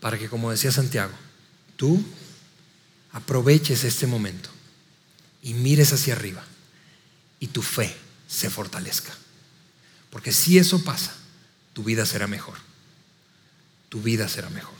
[0.00, 1.12] para que, como decía Santiago,
[1.76, 2.04] tú
[3.12, 4.50] aproveches este momento
[5.42, 6.44] y mires hacia arriba
[7.40, 7.96] y tu fe
[8.28, 9.12] se fortalezca.
[10.16, 11.12] Porque si eso pasa,
[11.74, 12.54] tu vida será mejor.
[13.90, 14.72] Tu vida será mejor.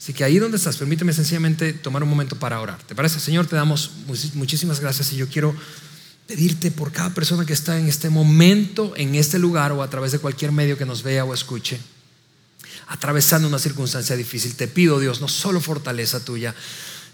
[0.00, 2.82] Así que ahí donde estás, permíteme sencillamente tomar un momento para orar.
[2.84, 3.20] ¿Te parece?
[3.20, 3.90] Señor, te damos
[4.32, 5.54] muchísimas gracias y yo quiero
[6.26, 10.12] pedirte por cada persona que está en este momento, en este lugar o a través
[10.12, 11.78] de cualquier medio que nos vea o escuche,
[12.86, 14.54] atravesando una circunstancia difícil.
[14.54, 16.54] Te pido, Dios, no solo fortaleza tuya,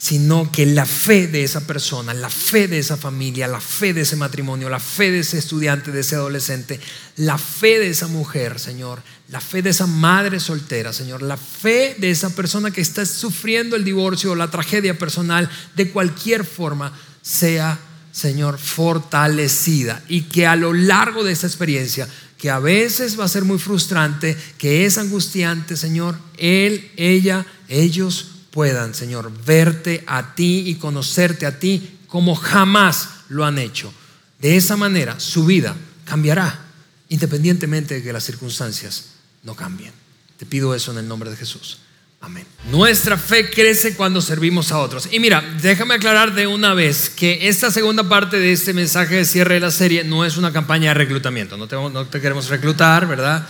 [0.02, 4.00] sino que la fe de esa persona, la fe de esa familia, la fe de
[4.00, 6.80] ese matrimonio, la fe de ese estudiante, de ese adolescente,
[7.18, 11.94] la fe de esa mujer, Señor, la fe de esa madre soltera, Señor, la fe
[11.98, 16.92] de esa persona que está sufriendo el divorcio o la tragedia personal, de cualquier forma,
[17.22, 17.78] sea,
[18.10, 20.02] Señor, fortalecida.
[20.08, 23.60] Y que a lo largo de esa experiencia, que a veces va a ser muy
[23.60, 31.46] frustrante, que es angustiante, Señor, él, ella, ellos, puedan, Señor, verte a ti y conocerte
[31.46, 33.92] a ti como jamás lo han hecho.
[34.38, 36.60] De esa manera su vida cambiará,
[37.08, 39.92] independientemente de que las circunstancias no cambien.
[40.36, 41.78] Te pido eso en el nombre de Jesús.
[42.20, 42.46] Amén.
[42.70, 45.08] Nuestra fe crece cuando servimos a otros.
[45.10, 49.24] Y mira, déjame aclarar de una vez que esta segunda parte de este mensaje de
[49.24, 51.56] cierre de la serie no es una campaña de reclutamiento.
[51.56, 53.48] No te, no te queremos reclutar, ¿verdad?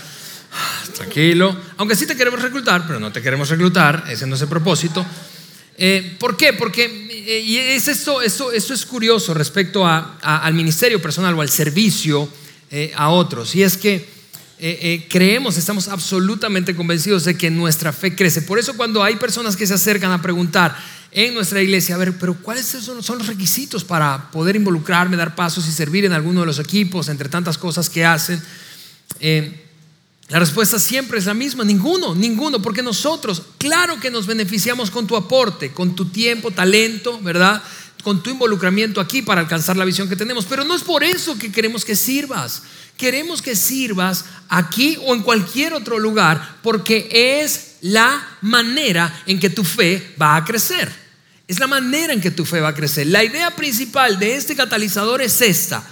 [0.94, 1.56] Tranquilo.
[1.76, 5.04] Aunque sí te queremos reclutar, pero no te queremos reclutar, ese no es el propósito.
[5.76, 6.52] Eh, ¿Por qué?
[6.52, 11.48] Porque eh, y es esto, eso, eso es curioso respecto al ministerio personal o al
[11.48, 12.28] servicio
[12.70, 13.54] eh, a otros.
[13.54, 14.22] Y es que
[15.08, 18.42] creemos, estamos absolutamente convencidos de que nuestra fe crece.
[18.42, 20.76] Por eso cuando hay personas que se acercan a preguntar
[21.10, 25.34] en nuestra iglesia, a ver, pero ¿cuáles son, son los requisitos para poder involucrarme, dar
[25.34, 28.40] pasos y servir en alguno de los equipos, entre tantas cosas que hacen?
[30.32, 35.06] La respuesta siempre es la misma, ninguno, ninguno, porque nosotros, claro que nos beneficiamos con
[35.06, 37.62] tu aporte, con tu tiempo, talento, ¿verdad?
[38.02, 41.38] Con tu involucramiento aquí para alcanzar la visión que tenemos, pero no es por eso
[41.38, 42.62] que queremos que sirvas.
[42.96, 49.50] Queremos que sirvas aquí o en cualquier otro lugar porque es la manera en que
[49.50, 50.90] tu fe va a crecer.
[51.46, 53.06] Es la manera en que tu fe va a crecer.
[53.06, 55.86] La idea principal de este catalizador es esta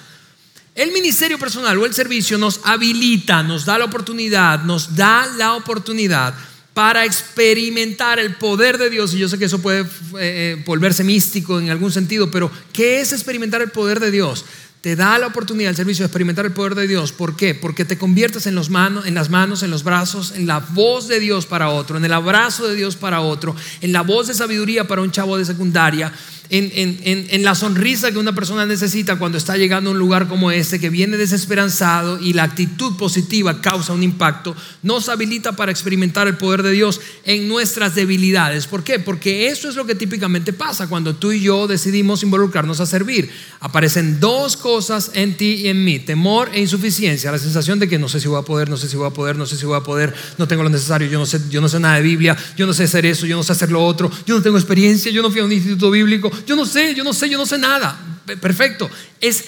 [0.75, 5.55] el ministerio personal o el servicio nos habilita, nos da la oportunidad, nos da la
[5.55, 6.35] oportunidad
[6.75, 9.13] para experimentar el poder de Dios.
[9.13, 13.01] Y yo sé que eso puede eh, eh, volverse místico en algún sentido, pero ¿qué
[13.01, 14.45] es experimentar el poder de Dios?
[14.81, 17.13] Te da la oportunidad el servicio de experimentar el poder de Dios.
[17.13, 17.55] ¿Por qué?
[17.55, 21.07] Porque te conviertes en, los manos, en las manos, en los brazos, en la voz
[21.07, 24.35] de Dios para otro, en el abrazo de Dios para otro, en la voz de
[24.35, 26.15] sabiduría para un chavo de secundaria,
[26.51, 30.81] en, la sonrisa que una persona necesita cuando está llegando a un lugar como este,
[30.81, 36.37] que viene desesperanzado y la actitud positiva causa un impacto, nos habilita para experimentar el
[36.37, 38.67] poder de Dios en nuestras debilidades.
[38.67, 38.99] ¿Por qué?
[38.99, 43.31] Porque eso es lo que típicamente pasa cuando tú y yo decidimos involucrarnos a servir.
[43.61, 47.99] Aparecen dos cosas en ti y en mí, temor e insuficiencia, la sensación de que
[47.99, 49.67] no sé si voy a poder, no sé si voy a poder, no sé si
[49.67, 52.03] voy a poder, no tengo lo necesario, yo no sé, yo no sé nada de
[52.03, 54.59] Biblia, yo no sé hacer eso, yo no sé hacer lo otro, yo no tengo
[54.59, 57.39] experiencia, yo no fui a un instituto bíblico, yo no sé, yo no sé, yo
[57.39, 57.99] no sé nada.
[58.41, 58.91] Perfecto.
[59.21, 59.45] Es,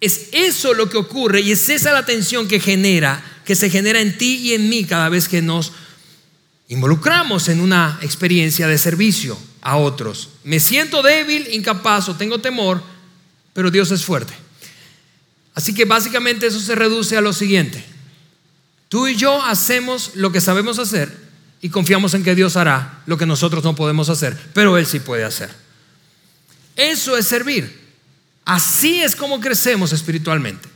[0.00, 4.00] es eso lo que ocurre y es esa la tensión que genera, que se genera
[4.00, 5.72] en ti y en mí cada vez que nos
[6.68, 10.30] involucramos en una experiencia de servicio a otros.
[10.44, 12.82] Me siento débil, incapaz o tengo temor,
[13.52, 14.34] pero Dios es fuerte.
[15.54, 17.84] Así que básicamente eso se reduce a lo siguiente.
[18.88, 21.14] Tú y yo hacemos lo que sabemos hacer
[21.60, 24.98] y confiamos en que Dios hará lo que nosotros no podemos hacer, pero Él sí
[24.98, 25.61] puede hacer.
[26.76, 27.80] Eso es servir.
[28.44, 30.68] Así es como crecemos espiritualmente.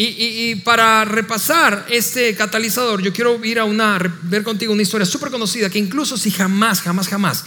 [0.00, 5.28] Y, para repasar este catalizador, yo quiero ir a una, ver contigo una historia súper
[5.28, 7.44] conocida que incluso si jamás, jamás, jamás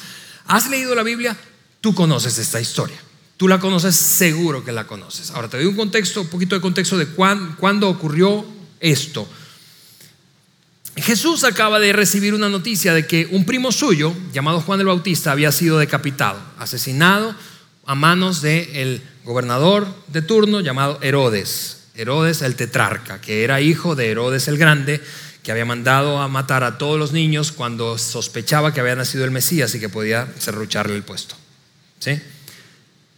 [0.48, 1.38] has leído la Biblia,
[1.80, 2.98] tú conoces esta historia.
[3.38, 5.32] Tú la conoces, seguro que la conoces.
[5.32, 8.46] Ahora te doy un contexto, un poquito de contexto de cuándo ocurrió
[8.82, 9.26] esto.
[10.98, 15.32] Jesús acaba de recibir una noticia de que un primo suyo, llamado Juan el Bautista,
[15.32, 17.34] había sido decapitado, asesinado
[17.92, 21.88] a manos del gobernador de turno llamado Herodes.
[21.94, 25.04] Herodes el tetrarca, que era hijo de Herodes el Grande,
[25.44, 29.32] que había mandado a matar a todos los niños cuando sospechaba que había nacido el
[29.32, 31.36] Mesías y que podía serrucharle el puesto.
[32.00, 32.18] ¿Sí?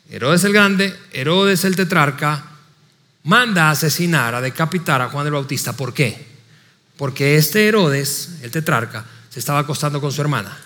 [0.09, 2.43] Herodes el Grande, Herodes el tetrarca,
[3.25, 5.73] manda a asesinar, a decapitar a Juan el Bautista.
[5.73, 6.25] ¿Por qué?
[6.97, 10.57] Porque este Herodes, el tetrarca, se estaba acostando con su hermana.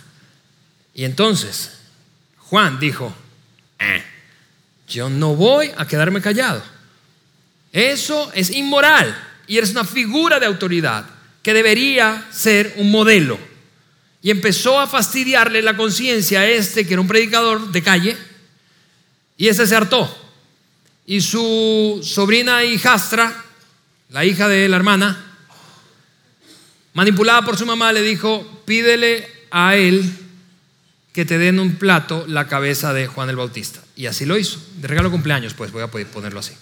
[0.93, 1.71] Y entonces
[2.37, 3.13] Juan dijo,
[3.79, 4.03] eh,
[4.87, 6.63] yo no voy a quedarme callado.
[7.71, 9.15] Eso es inmoral
[9.47, 11.05] y eres una figura de autoridad
[11.43, 13.37] que debería ser un modelo.
[14.21, 18.17] Y empezó a fastidiarle la conciencia a este, que era un predicador de calle,
[19.37, 20.13] y ese se hartó.
[21.05, 23.45] Y su sobrina hijastra,
[24.09, 25.23] la hija de la hermana,
[26.93, 30.26] manipulada por su mamá, le dijo, pídele a él
[31.17, 33.79] que te den un plato la cabeza de Juan el Bautista.
[33.95, 34.59] Y así lo hizo.
[34.79, 36.53] De regalo cumpleaños, pues voy a ponerlo así.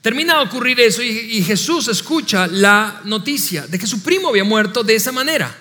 [0.00, 4.82] Termina de ocurrir eso y, Jesús escucha la noticia de que su primo había muerto
[4.82, 5.54] de esa manera.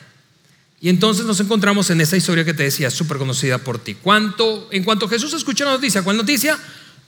[0.80, 3.96] Y entonces nos encontramos en esa historia que te decía, súper conocida por ti.
[3.96, 6.58] ¿Cuánto, en cuanto Jesús escucha la noticia, ¿cuál noticia?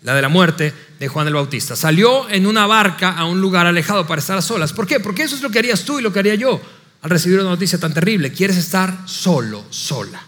[0.04, 1.78] La de la muerte de Juan el Bautista.
[1.78, 4.74] Salió en una barca a un lugar alejado para estar a solas.
[4.74, 5.00] ¿Por qué?
[5.00, 6.62] Porque eso es lo que harías tú y lo que haría yo
[7.02, 8.32] al recibir una noticia tan terrible.
[8.32, 10.22] Quieres estar solo, sola.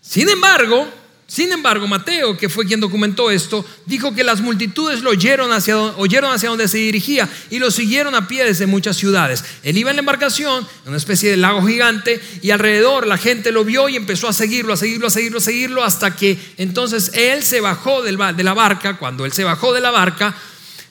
[0.00, 0.88] Sin embargo,
[1.30, 5.76] sin embargo, Mateo, que fue quien documentó esto, dijo que las multitudes lo oyeron hacia,
[5.76, 9.44] oyeron hacia donde se dirigía y lo siguieron a pie desde muchas ciudades.
[9.62, 13.52] Él iba en la embarcación, en una especie de lago gigante, y alrededor la gente
[13.52, 17.10] lo vio y empezó a seguirlo, a seguirlo, a seguirlo, a seguirlo, hasta que entonces
[17.12, 18.96] él se bajó de la barca.
[18.96, 20.34] Cuando él se bajó de la barca,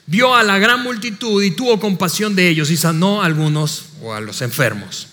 [0.08, 4.14] vio a la gran multitud y tuvo compasión de ellos y sanó a algunos o
[4.14, 5.08] a los enfermos.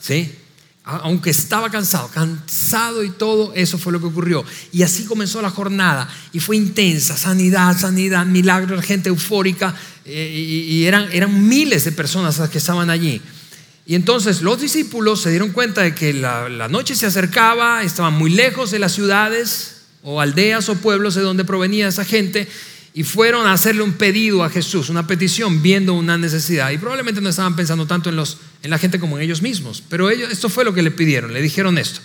[0.00, 0.36] ¿Sí?
[0.82, 4.44] aunque estaba cansado, cansado y todo, eso fue lo que ocurrió.
[4.72, 10.84] Y así comenzó la jornada y fue intensa, sanidad, sanidad, milagros, gente eufórica eh, y,
[10.86, 13.20] eran, eran miles de personas las que estaban allí.
[13.86, 18.14] Y entonces los discípulos se dieron cuenta de que la, la noche se acercaba, estaban
[18.14, 22.48] muy lejos de las ciudades o aldeas o pueblos de donde provenía esa gente
[22.92, 26.70] y fueron a hacerle un pedido a Jesús, una petición, viendo una necesidad.
[26.70, 29.82] Y probablemente no estaban pensando tanto en, los, en la gente como en ellos mismos,
[29.88, 32.00] pero ellos, esto fue lo que le pidieron, le dijeron esto.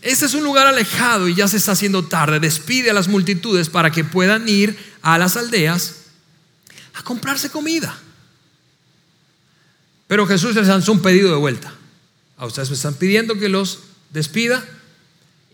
[0.00, 2.40] Este es un lugar alejado y ya se está haciendo tarde.
[2.40, 6.06] Despide a las multitudes para que puedan ir a las aldeas
[6.94, 7.96] a comprarse comida.
[10.08, 11.72] Pero Jesús les lanzó un pedido de vuelta.
[12.36, 13.78] A ustedes me están pidiendo que los
[14.10, 14.64] despida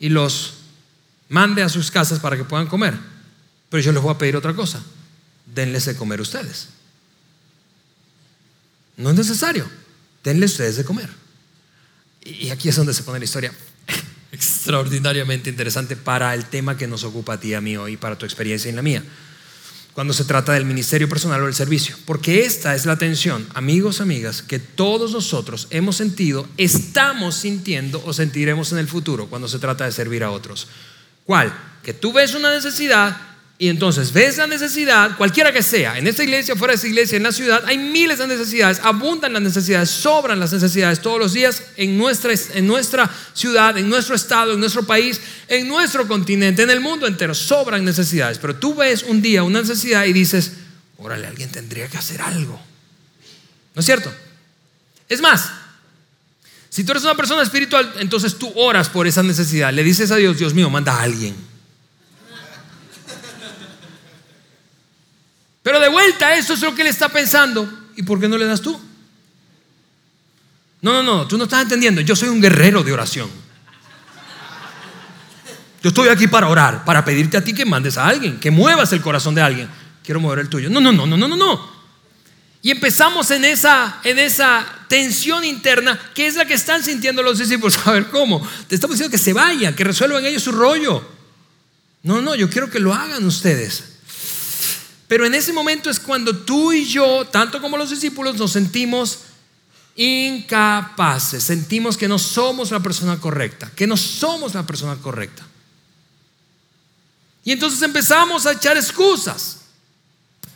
[0.01, 0.55] y los
[1.29, 2.99] mande a sus casas para que puedan comer.
[3.71, 4.83] Pero yo les voy a pedir otra cosa.
[5.47, 6.69] Denles de comer ustedes.
[8.97, 9.67] No es necesario.
[10.25, 11.09] Denles ustedes de comer.
[12.25, 13.53] Y aquí es donde se pone la historia
[14.33, 18.19] extraordinariamente interesante para el tema que nos ocupa a ti y a mí hoy, para
[18.19, 19.03] tu experiencia y la mía,
[19.95, 21.97] cuando se trata del ministerio personal o del servicio.
[22.05, 28.13] Porque esta es la tensión, amigos, amigas, que todos nosotros hemos sentido, estamos sintiendo o
[28.13, 30.69] sentiremos en el futuro cuando se trata de servir a otros.
[31.25, 31.53] ¿Cuál?
[31.83, 33.28] Que tú ves una necesidad
[33.61, 37.17] y entonces ves la necesidad, cualquiera que sea, en esta iglesia, fuera de esta iglesia,
[37.17, 41.33] en la ciudad, hay miles de necesidades, abundan las necesidades, sobran las necesidades todos los
[41.33, 46.63] días en nuestra, en nuestra ciudad, en nuestro estado, en nuestro país, en nuestro continente,
[46.63, 48.39] en el mundo entero, sobran necesidades.
[48.39, 50.53] Pero tú ves un día una necesidad y dices,
[50.97, 52.61] órale, alguien tendría que hacer algo.
[53.75, 54.15] ¿No es cierto?
[55.09, 55.51] Es más,
[56.71, 60.17] si tú eres una persona espiritual, entonces tú oras por esa necesidad, le dices a
[60.17, 61.48] Dios, Dios mío, manda a alguien.
[65.69, 67.71] Pero de vuelta, eso es lo que él está pensando.
[67.95, 68.81] ¿Y por qué no le das tú?
[70.81, 72.01] No, no, no, tú no estás entendiendo.
[72.01, 73.29] Yo soy un guerrero de oración.
[75.83, 78.95] Yo estoy aquí para orar, para pedirte a ti que mandes a alguien, que muevas
[78.95, 79.69] el corazón de alguien.
[80.03, 80.71] Quiero mover el tuyo.
[80.71, 81.71] No, no, no, no, no, no, no.
[82.63, 87.39] Y empezamos en esa, en esa tensión interna, que es la que están sintiendo los
[87.39, 87.79] discípulos.
[87.85, 88.41] A ver, ¿cómo?
[88.69, 91.07] Te estamos diciendo que se vayan, que resuelvan ellos su rollo.
[92.05, 93.98] No, no, yo quiero que lo hagan ustedes.
[95.09, 99.21] Pero en ese momento es cuando tú y yo, tanto como los discípulos, nos sentimos
[99.97, 105.45] incapaces, sentimos que no somos la persona correcta, que no somos la persona correcta.
[107.43, 109.61] Y entonces empezamos a echar excusas.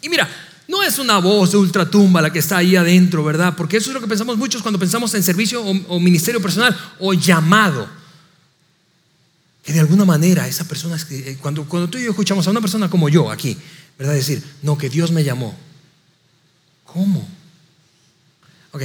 [0.02, 0.28] Y mira,
[0.68, 3.54] no es una voz de ultratumba la que está ahí adentro, ¿verdad?
[3.56, 7.14] Porque eso es lo que pensamos muchos cuando pensamos en servicio o, ministerio personal o
[7.14, 7.88] llamado.
[9.62, 12.60] Que de alguna manera esa persona, eh, cuando, cuando tú y yo escuchamos a una
[12.60, 13.56] persona como yo aquí,
[13.98, 14.14] ¿verdad?
[14.14, 15.56] Decir, no, que Dios me llamó.
[16.84, 17.26] ¿Cómo?
[18.72, 18.82] Ok,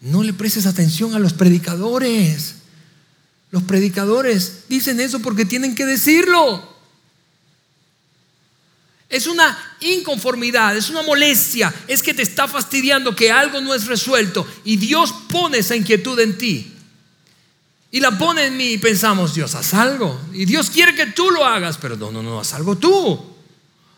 [0.00, 2.56] no le prestes atención a los predicadores.
[3.50, 6.76] Los predicadores dicen eso porque tienen que decirlo.
[9.08, 13.86] Es una inconformidad, es una molestia, es que te está fastidiando que algo no es
[13.86, 16.75] resuelto y Dios pone esa inquietud en ti.
[17.96, 20.20] Y la pone en mí y pensamos, Dios, haz algo.
[20.34, 23.18] Y Dios quiere que tú lo hagas, pero no, no, no, haz algo tú.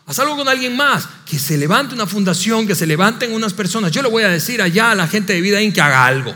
[0.05, 3.91] Haz algo con alguien más, que se levante una fundación, que se levanten unas personas.
[3.91, 6.33] Yo le voy a decir allá a la gente de Vida en que haga algo.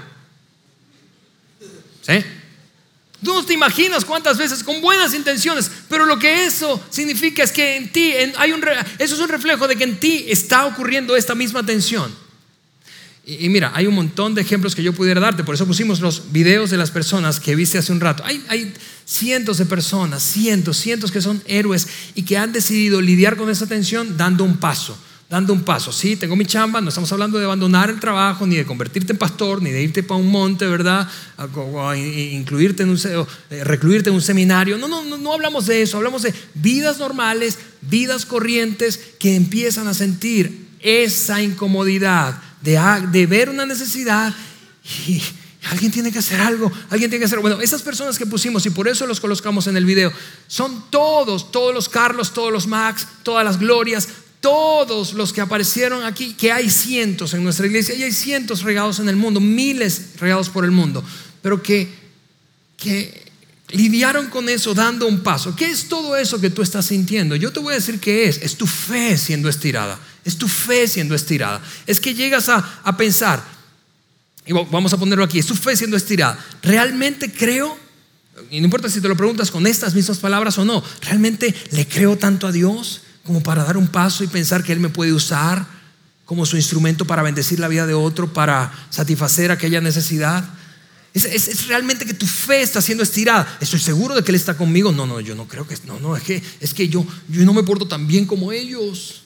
[2.02, 2.16] ¿Sí?
[3.24, 7.54] Tú no te imaginas cuántas veces con buenas intenciones, pero lo que eso significa es
[7.54, 8.62] que en ti hay un,
[9.00, 12.23] eso es un reflejo de que en ti está ocurriendo esta misma tensión.
[13.26, 16.34] Y, mira, hay un montón de ejemplos que yo pudiera darte, por eso pusimos los
[16.34, 18.22] videos de las personas que viste hace un rato.
[18.26, 18.74] Hay, hay
[19.06, 23.66] cientos de personas, cientos, cientos que son héroes y que han decidido lidiar con esa
[23.66, 24.98] tensión dando un paso,
[25.30, 25.94] dando un paso.
[25.94, 29.18] Sí, tengo mi chamba, no estamos hablando de abandonar el trabajo, ni de convertirte en
[29.18, 31.08] pastor, ni de irte para un monte, ¿verdad?
[31.56, 33.00] O, incluirte en un,
[33.50, 34.78] eh, recluirte en un seminario.
[34.78, 39.88] No, no, no, no hablamos de eso, hablamos de vidas normales, vidas corrientes que empiezan
[39.88, 44.34] a sentir esa incomodidad de, ver una necesidad
[45.08, 45.22] y
[45.70, 48.70] alguien tiene que hacer algo, alguien tiene que hacer Bueno, esas personas que pusimos y
[48.70, 50.12] por eso los colocamos en el video,
[50.48, 54.08] son todos, todos los Carlos, todos los Max, todas las glorias,
[54.40, 59.00] todos los que aparecieron aquí, que hay cientos en nuestra iglesia y hay cientos regados
[59.00, 61.04] en el mundo, miles regados por el mundo,
[61.42, 61.90] pero que,
[62.78, 63.24] que
[63.70, 65.56] lidiaron con eso dando un paso.
[65.56, 67.36] ¿Qué es todo eso que tú estás sintiendo?
[67.36, 68.38] Yo te voy a decir qué es.
[68.38, 70.00] Es tu fe siendo estirada.
[70.26, 71.62] Es tu fe siendo estirada.
[71.86, 73.44] Es que llegas a, pensar,
[74.46, 76.38] y vamos a ponerlo aquí, es tu fe siendo estirada.
[76.62, 77.78] ¿Realmente creo?
[78.50, 81.88] Y no importa si te lo preguntas con estas mismas palabras o no, ¿realmente le
[81.88, 85.14] creo tanto a Dios como para dar un paso y pensar que Él me puede
[85.14, 85.66] usar
[86.26, 90.46] como su instrumento para bendecir la vida de otro, para satisfacer aquella necesidad?
[91.14, 93.58] Es, realmente que tu fe está siendo estirada.
[93.62, 94.92] Estoy seguro de que Él está conmigo.
[94.92, 95.78] No, no, yo no creo que.
[95.86, 99.23] No, no, es que, es que yo, yo no me porto tan bien como ellos.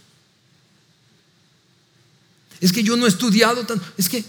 [2.61, 3.85] Es que yo no he estudiado tanto.
[3.97, 4.23] Es que.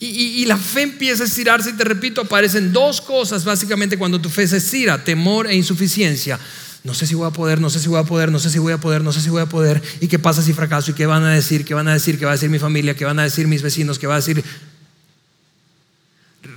[0.00, 4.30] Y, la fe empieza a estirarse y te repito, aparecen dos cosas básicamente cuando tu
[4.30, 6.38] fe se estira, temor e insuficiencia.
[6.84, 8.60] No sé si voy a poder, no sé si voy a poder, no sé si
[8.60, 9.82] voy a poder, no sé si voy a poder.
[10.00, 10.92] ¿Y qué pasa si fracaso?
[10.92, 11.64] ¿Y qué van a decir?
[11.64, 12.16] ¿Qué van a decir?
[12.16, 12.94] ¿Qué va a decir mi familia?
[12.94, 13.98] ¿Qué van a decir mis vecinos?
[13.98, 14.44] ¿Qué va a decir?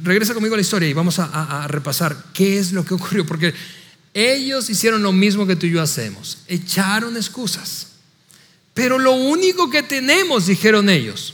[0.04, 3.26] Regresa conmigo a la historia y vamos a, a repasar qué es lo que ocurrió.
[3.26, 3.56] Porque
[4.14, 6.44] ellos hicieron lo mismo que tú y yo hacemos.
[6.48, 7.88] Echaron excusas.
[8.74, 11.34] Pero lo único que tenemos, dijeron ellos,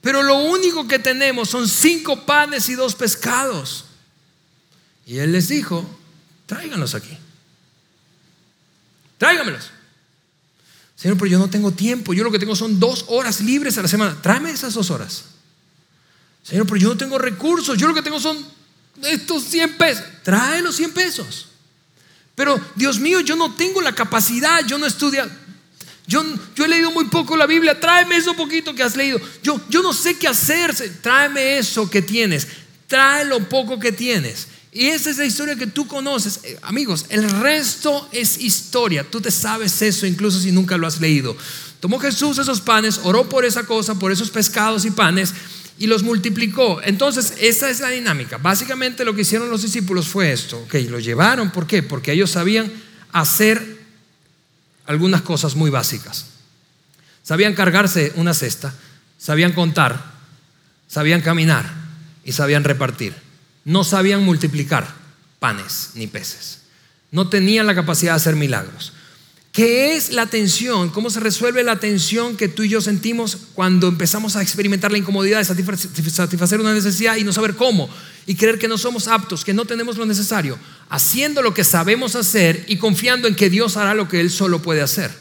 [0.00, 3.86] pero lo único que tenemos son cinco panes y dos pescados.
[5.06, 5.88] Y él les dijo,
[6.46, 7.16] tráiganlos aquí.
[9.16, 9.70] Tráigamelos.
[10.96, 12.12] Señor, pero yo no tengo tiempo.
[12.12, 14.20] Yo lo que tengo son dos horas libres a la semana.
[14.20, 15.24] Tráeme esas dos horas.
[16.42, 17.78] Señor, pero yo no tengo recursos.
[17.78, 18.36] Yo lo que tengo son
[19.02, 20.04] estos 100 pesos.
[20.22, 21.48] Trae los 100 pesos.
[22.34, 24.64] Pero, Dios mío, yo no tengo la capacidad.
[24.66, 25.24] Yo no estudio.
[26.06, 26.22] Yo,
[26.56, 29.20] he leído muy poco la Biblia, tráeme eso poquito que has leído.
[29.42, 32.46] Yo, no sé qué hacer, tráeme eso que tienes,
[32.86, 34.48] trae lo poco que tienes.
[34.70, 36.40] Y esa es la historia que tú conoces.
[36.42, 39.08] Eh, amigos, el resto es historia.
[39.08, 41.36] Tú te sabes eso incluso si nunca lo has leído.
[41.78, 45.32] Tomó Jesús esos panes, oró por esa cosa, por esos pescados y panes
[45.78, 46.80] y los multiplicó.
[46.82, 48.38] Entonces, esa es la dinámica.
[48.38, 50.58] Básicamente lo que hicieron los discípulos fue esto.
[50.58, 51.50] Ok, lo llevaron.
[51.50, 51.82] ¿Por qué?
[51.82, 52.72] Porque ellos sabían
[53.12, 53.73] hacer
[54.86, 56.26] algunas cosas muy básicas.
[57.22, 58.74] Sabían cargarse una cesta,
[59.18, 60.12] sabían contar,
[60.88, 61.70] sabían caminar
[62.24, 63.14] y sabían repartir.
[63.64, 64.86] No sabían multiplicar
[65.38, 66.62] panes ni peces.
[67.10, 68.92] No tenían la capacidad de hacer milagros.
[69.54, 70.90] ¿Qué es la tensión?
[70.90, 74.98] ¿Cómo se resuelve la tensión que tú y yo sentimos cuando empezamos a experimentar la
[74.98, 75.44] incomodidad de
[76.10, 77.88] satisfacer una necesidad y no saber cómo?
[78.26, 80.58] Y creer que no somos aptos, que no tenemos lo necesario.
[80.88, 84.60] Haciendo lo que sabemos hacer y confiando en que Dios hará lo que Él solo
[84.60, 85.12] puede hacer.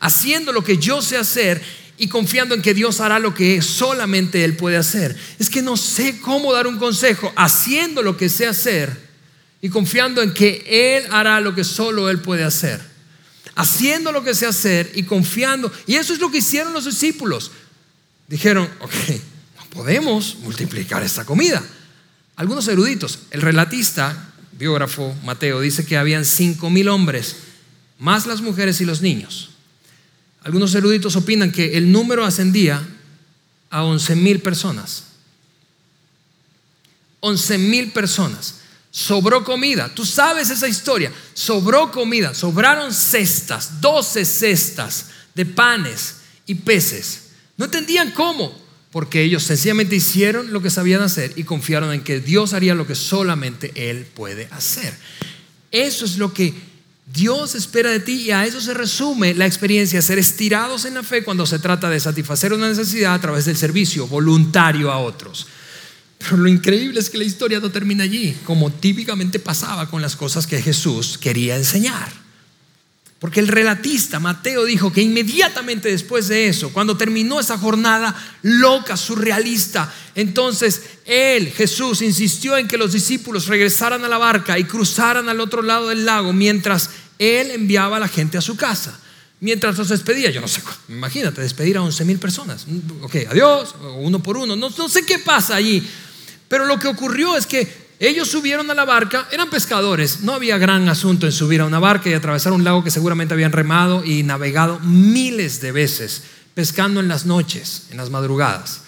[0.00, 1.60] Haciendo lo que yo sé hacer
[1.98, 5.14] y confiando en que Dios hará lo que solamente Él puede hacer.
[5.38, 7.30] Es que no sé cómo dar un consejo.
[7.36, 8.96] Haciendo lo que sé hacer
[9.60, 10.64] y confiando en que
[10.96, 12.91] Él hará lo que solo Él puede hacer
[13.54, 15.72] haciendo lo que sé hacer y confiando.
[15.86, 17.50] Y eso es lo que hicieron los discípulos.
[18.28, 18.94] Dijeron, ok,
[19.56, 21.62] no podemos multiplicar esta comida.
[22.36, 27.36] Algunos eruditos, el relatista, biógrafo Mateo, dice que habían cinco mil hombres,
[27.98, 29.50] más las mujeres y los niños.
[30.42, 32.82] Algunos eruditos opinan que el número ascendía
[33.70, 35.04] a once mil personas.
[37.20, 38.61] Once mil personas
[38.92, 39.92] sobró comida.
[39.92, 41.10] Tú sabes esa historia.
[41.34, 46.16] Sobró comida, sobraron cestas, doce cestas de panes
[46.46, 47.30] y peces.
[47.56, 48.56] No entendían cómo,
[48.92, 52.86] porque ellos sencillamente hicieron lo que sabían hacer y confiaron en que Dios haría lo
[52.86, 54.94] que solamente Él puede hacer.
[55.70, 56.54] Eso es lo que
[57.12, 61.02] Dios espera de ti y a eso se resume la experiencia, ser estirados en la
[61.02, 65.46] fe cuando se trata de satisfacer una necesidad a través del servicio voluntario a otros.
[66.22, 70.16] Pero lo increíble es que la historia no termina allí, como típicamente pasaba con las
[70.16, 72.22] cosas que Jesús quería enseñar.
[73.18, 78.96] Porque el relatista Mateo dijo que inmediatamente después de eso, cuando terminó esa jornada loca,
[78.96, 85.28] surrealista, entonces él, Jesús, insistió en que los discípulos regresaran a la barca y cruzaran
[85.28, 88.98] al otro lado del lago mientras él enviaba a la gente a su casa.
[89.38, 92.66] Mientras los despedía, yo no sé, imagínate, despedir a 11 mil personas.
[93.02, 95.84] Ok, adiós, uno por uno, no, no sé qué pasa allí,
[96.52, 97.66] pero lo que ocurrió es que
[97.98, 101.78] ellos subieron a la barca, eran pescadores, no había gran asunto en subir a una
[101.78, 107.00] barca y atravesar un lago que seguramente habían remado y navegado miles de veces, pescando
[107.00, 108.82] en las noches, en las madrugadas,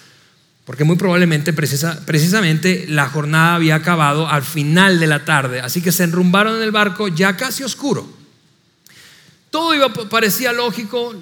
[0.63, 5.91] porque muy probablemente precisamente la jornada había acabado al final de la tarde, así que
[5.91, 8.07] se enrumbaron en el barco ya casi oscuro.
[9.49, 11.15] Todo iba, parecía lógico,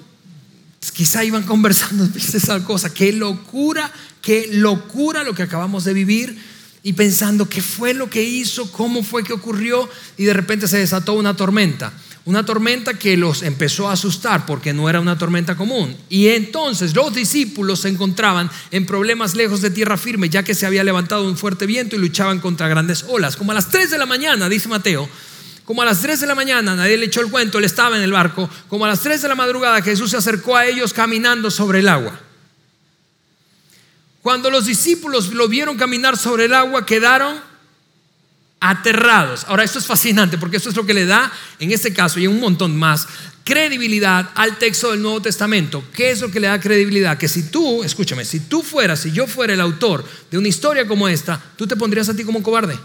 [0.92, 3.92] quizá iban conversando, viste esa cosa, qué locura
[4.24, 6.36] qué locura lo que acabamos de vivir
[6.82, 10.78] y pensando qué fue lo que hizo, cómo fue que ocurrió y de repente se
[10.78, 11.92] desató una tormenta.
[12.26, 15.94] Una tormenta que los empezó a asustar porque no era una tormenta común.
[16.08, 20.64] Y entonces los discípulos se encontraban en problemas lejos de tierra firme, ya que se
[20.64, 23.36] había levantado un fuerte viento y luchaban contra grandes olas.
[23.36, 25.06] Como a las 3 de la mañana, dice Mateo,
[25.64, 28.02] como a las 3 de la mañana, nadie le echó el cuento, él estaba en
[28.02, 31.50] el barco, como a las 3 de la madrugada Jesús se acercó a ellos caminando
[31.50, 32.20] sobre el agua.
[34.20, 37.38] Cuando los discípulos lo vieron caminar sobre el agua, quedaron
[38.60, 39.44] aterrados.
[39.48, 42.24] Ahora, esto es fascinante porque esto es lo que le da, en este caso y
[42.24, 43.06] en un montón más,
[43.44, 45.84] credibilidad al texto del Nuevo Testamento.
[45.92, 47.18] ¿Qué es lo que le da credibilidad?
[47.18, 50.86] Que si tú, escúchame, si tú fueras, si yo fuera el autor de una historia
[50.86, 52.78] como esta, tú te pondrías a ti como cobarde.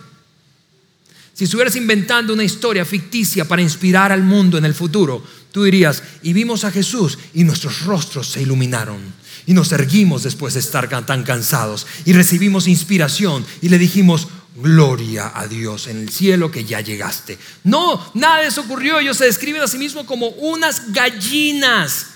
[1.40, 5.24] Si estuvieras inventando una historia ficticia para inspirar al mundo en el futuro,
[5.54, 8.98] tú dirías, y vimos a Jesús y nuestros rostros se iluminaron.
[9.46, 14.28] Y nos erguimos después de estar tan cansados y recibimos inspiración y le dijimos,
[14.58, 17.38] gloria a Dios en el cielo que ya llegaste.
[17.64, 19.00] No, nada de eso ocurrió.
[19.00, 22.08] Ellos se describen a sí mismos como unas gallinas.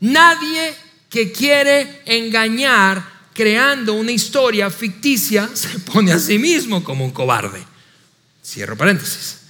[0.00, 0.74] Nadie
[1.10, 7.68] que quiere engañar creando una historia ficticia se pone a sí mismo como un cobarde.
[8.48, 9.40] Cierro paréntesis.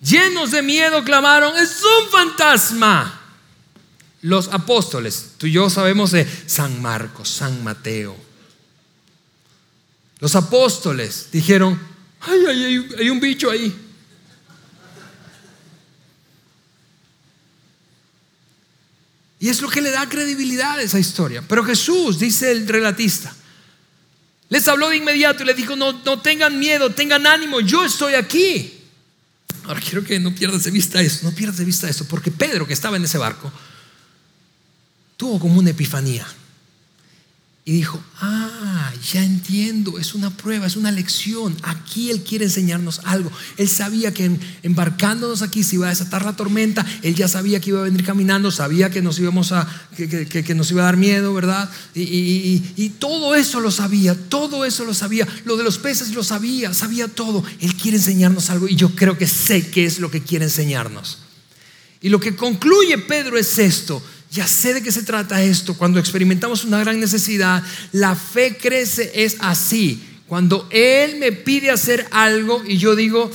[0.00, 3.20] Llenos de miedo clamaron, es un fantasma.
[4.22, 8.16] Los apóstoles, tú y yo sabemos de San Marcos, San Mateo.
[10.18, 11.78] Los apóstoles dijeron,
[12.20, 13.76] ay, ay, hay un bicho ahí.
[19.40, 21.44] Y es lo que le da credibilidad a esa historia.
[21.46, 23.34] Pero Jesús, dice el relatista,
[24.48, 28.14] les habló de inmediato y les dijo, no, no tengan miedo, tengan ánimo, yo estoy
[28.14, 28.74] aquí.
[29.64, 32.66] Ahora quiero que no pierdas de vista eso, no pierdas de vista eso, porque Pedro
[32.66, 33.52] que estaba en ese barco
[35.16, 36.26] tuvo como una epifanía
[37.68, 41.54] y dijo, ah, ya entiendo, es una prueba, es una lección.
[41.64, 43.30] Aquí Él quiere enseñarnos algo.
[43.58, 47.68] Él sabía que embarcándonos aquí se iba a desatar la tormenta, Él ya sabía que
[47.68, 51.70] iba a venir caminando, sabía que nos íbamos a, iba a dar miedo, ¿verdad?
[51.94, 55.28] Y, y, todo eso lo sabía, todo eso lo sabía.
[55.44, 57.44] Lo de los peces lo sabía, sabía todo.
[57.60, 61.18] Él quiere enseñarnos algo y yo creo que sé qué es lo que quiere enseñarnos.
[62.00, 65.74] Y lo que concluye Pedro es esto ya sé de qué se trata esto.
[65.74, 67.62] Cuando experimentamos una gran necesidad,
[67.92, 70.04] la fe crece es así.
[70.26, 73.30] Cuando Él me pide hacer algo y yo digo,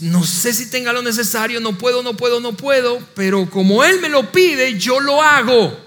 [0.00, 4.00] no sé si tenga lo necesario, no puedo, no puedo, no puedo, pero como Él
[4.00, 5.78] me lo pide, yo lo hago.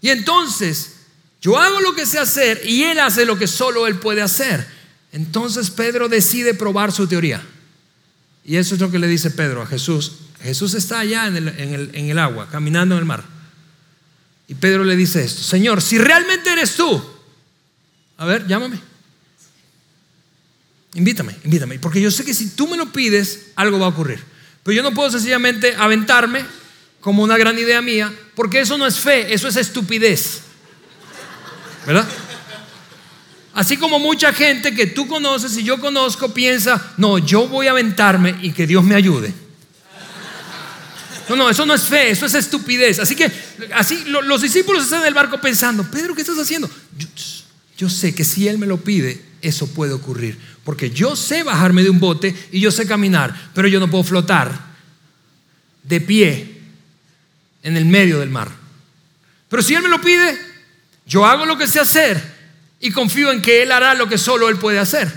[0.00, 0.92] Y entonces,
[1.40, 4.64] yo hago lo que sé hacer y Él hace lo que solo Él puede hacer.
[5.10, 7.44] Entonces Pedro decide probar su teoría.
[8.44, 10.12] Y eso es lo que le dice Pedro a Jesús.
[10.42, 11.36] Jesús está allá en
[12.10, 13.22] el, agua, caminando en el mar.
[14.48, 17.02] Y Pedro le dice esto, Señor, si realmente eres tú,
[18.18, 18.78] a ver, llámame.
[20.94, 21.78] Invítame, invítame.
[21.78, 24.22] Porque yo sé que si tú me lo pides, algo va a ocurrir.
[24.62, 26.44] Pero yo no puedo sencillamente aventarme
[27.00, 30.42] como una gran idea mía, porque eso no es fe, eso es estupidez.
[31.86, 32.06] ¿Verdad?
[33.54, 37.72] Así como mucha gente que tú conoces y yo conozco piensa, no, yo voy a
[37.72, 39.41] aventarme y que Dios me ayude.
[41.28, 42.98] No, no, eso no es fe, eso es estupidez.
[42.98, 43.30] Así que
[43.74, 46.68] así los discípulos están en el barco pensando, Pedro, ¿qué estás haciendo?
[47.76, 50.38] Yo, sé que si Él me lo pide, eso puede ocurrir.
[50.64, 54.04] Porque yo sé bajarme de un bote y yo sé caminar, pero yo no puedo
[54.04, 54.72] flotar
[55.82, 56.60] de pie
[57.62, 58.50] en el medio del mar.
[59.48, 60.38] Pero si Él me lo pide,
[61.06, 62.22] yo hago lo que sé hacer
[62.80, 65.12] y confío en que Él hará lo que solo Él puede hacer.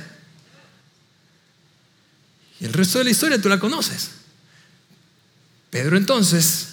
[2.60, 4.12] Y el resto de la historia tú la conoces.
[5.76, 6.70] Pedro entonces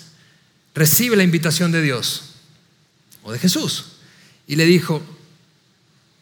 [0.77, 2.23] recibe la invitación de Dios
[3.25, 3.87] o de Jesús
[4.47, 5.03] y le dijo,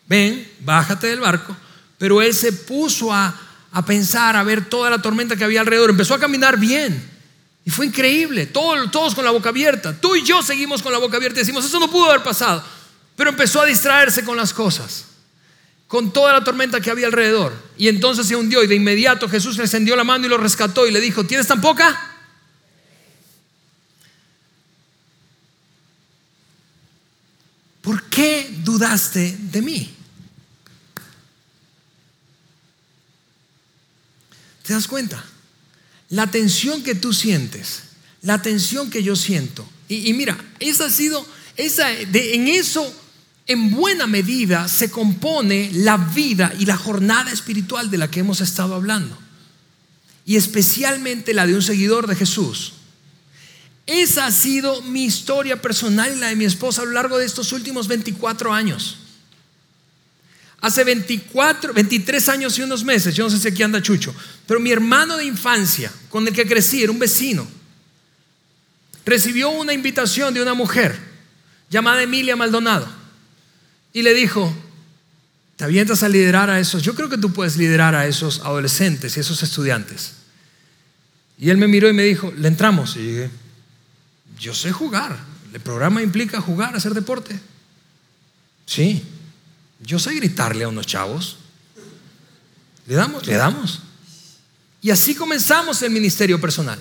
[0.08, 1.54] ven, bájate del barco,
[1.98, 3.38] pero él se puso a,
[3.86, 7.06] pensar, a ver toda la tormenta que había alrededor, empezó a caminar bien.
[7.66, 9.94] Y fue increíble, todos, todos con la boca abierta.
[10.00, 12.64] Tú y yo seguimos con la boca abierta y decimos, eso no pudo haber pasado.
[13.14, 15.04] Pero empezó a distraerse con las cosas,
[15.86, 17.52] con toda la tormenta que había alrededor.
[17.76, 20.86] Y entonces se hundió y de inmediato Jesús le extendió la mano y lo rescató
[20.86, 22.09] y le dijo, ¿tienes tan poca?
[27.80, 29.94] ¿Por qué dudaste de mí?
[34.64, 35.24] ¿Te das cuenta?
[36.10, 37.82] La tensión que tú sientes,
[38.22, 39.68] la tensión que yo siento.
[39.88, 41.26] Y, mira, esa ha sido,
[41.56, 42.94] esa, de, en eso,
[43.46, 48.40] en buena medida, se compone la vida y la jornada espiritual de la que hemos
[48.40, 49.18] estado hablando.
[50.24, 52.74] Y especialmente la de un seguidor de Jesús
[53.90, 57.26] esa ha sido mi historia personal y la de mi esposa a lo largo de
[57.26, 58.98] estos últimos 24 años.
[60.60, 64.14] Hace 24, 23 años y unos meses, yo no sé si aquí anda Chucho,
[64.46, 67.46] pero mi hermano de infancia, con el que crecí, era un vecino,
[69.04, 70.96] recibió una invitación de una mujer
[71.70, 72.86] llamada Emilia Maldonado
[73.92, 74.54] y le dijo,
[75.56, 79.16] te avientas a liderar a esos, yo creo que tú puedes liderar a esos adolescentes
[79.16, 80.12] y esos estudiantes.
[81.38, 82.96] Y él me miró y me dijo, le entramos.
[82.96, 83.30] Y dije,
[84.40, 85.16] yo sé jugar.
[85.52, 87.38] El programa implica jugar, hacer deporte.
[88.66, 89.04] Sí.
[89.80, 91.36] Yo sé gritarle a unos chavos.
[92.86, 93.80] Le damos, le damos.
[94.80, 96.80] Y así comenzamos el ministerio personal.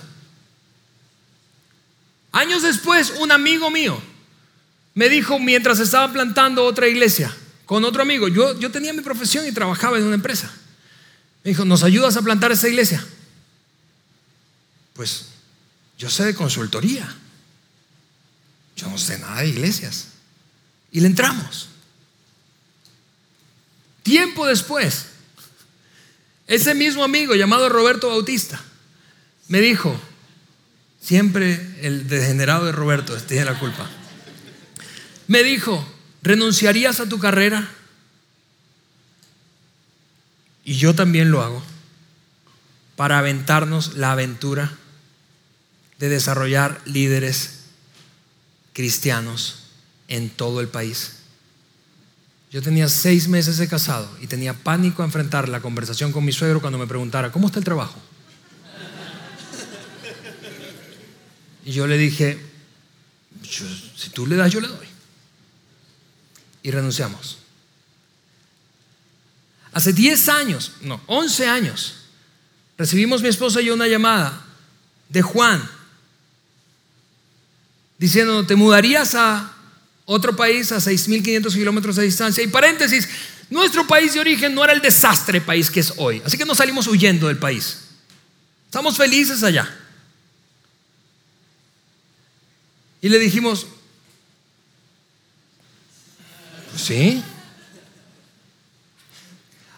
[2.32, 4.00] Años después, un amigo mío
[4.94, 7.34] me dijo mientras estaba plantando otra iglesia
[7.70, 10.50] con otro amigo, yo, yo tenía mi profesión y trabajaba en una empresa.
[11.44, 13.06] Me dijo, ¿nos ayudas a plantar esa iglesia?
[14.92, 15.26] Pues
[15.96, 17.08] yo sé de consultoría.
[18.80, 20.06] Yo no sé nada de iglesias.
[20.90, 21.68] Y le entramos.
[24.02, 25.06] Tiempo después,
[26.46, 28.60] ese mismo amigo llamado Roberto Bautista
[29.48, 30.00] me dijo,
[31.00, 33.88] siempre el degenerado de Roberto tiene la culpa,
[35.26, 35.86] me dijo,
[36.22, 37.70] ¿renunciarías a tu carrera?
[40.64, 41.62] Y yo también lo hago
[42.96, 44.72] para aventarnos la aventura
[45.98, 47.59] de desarrollar líderes
[48.72, 49.60] cristianos
[50.08, 51.16] en todo el país.
[52.50, 56.32] Yo tenía seis meses de casado y tenía pánico a enfrentar la conversación con mi
[56.32, 58.00] suegro cuando me preguntara, ¿cómo está el trabajo?
[61.64, 62.40] Y yo le dije,
[63.42, 64.86] si tú le das, yo le doy.
[66.62, 67.38] Y renunciamos.
[69.72, 71.94] Hace 10 años, no, 11 años,
[72.76, 74.44] recibimos mi esposa y yo una llamada
[75.08, 75.62] de Juan,
[78.00, 79.54] diciendo, ¿te mudarías a
[80.12, 82.42] otro país a 6.500 kilómetros de distancia.
[82.42, 83.08] Y paréntesis,
[83.48, 86.20] nuestro país de origen no era el desastre país que es hoy.
[86.24, 87.82] Así que no salimos huyendo del país.
[88.64, 89.72] Estamos felices allá.
[93.00, 93.68] Y le dijimos,
[96.76, 97.22] sí.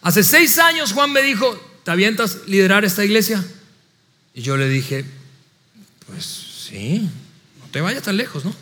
[0.01, 1.55] Hace seis años Juan me dijo,
[1.85, 3.45] ¿te avientas liderar esta iglesia?
[4.33, 5.05] Y yo le dije,
[6.07, 7.07] pues sí,
[7.73, 8.55] te vayas tan lejos, ¿no?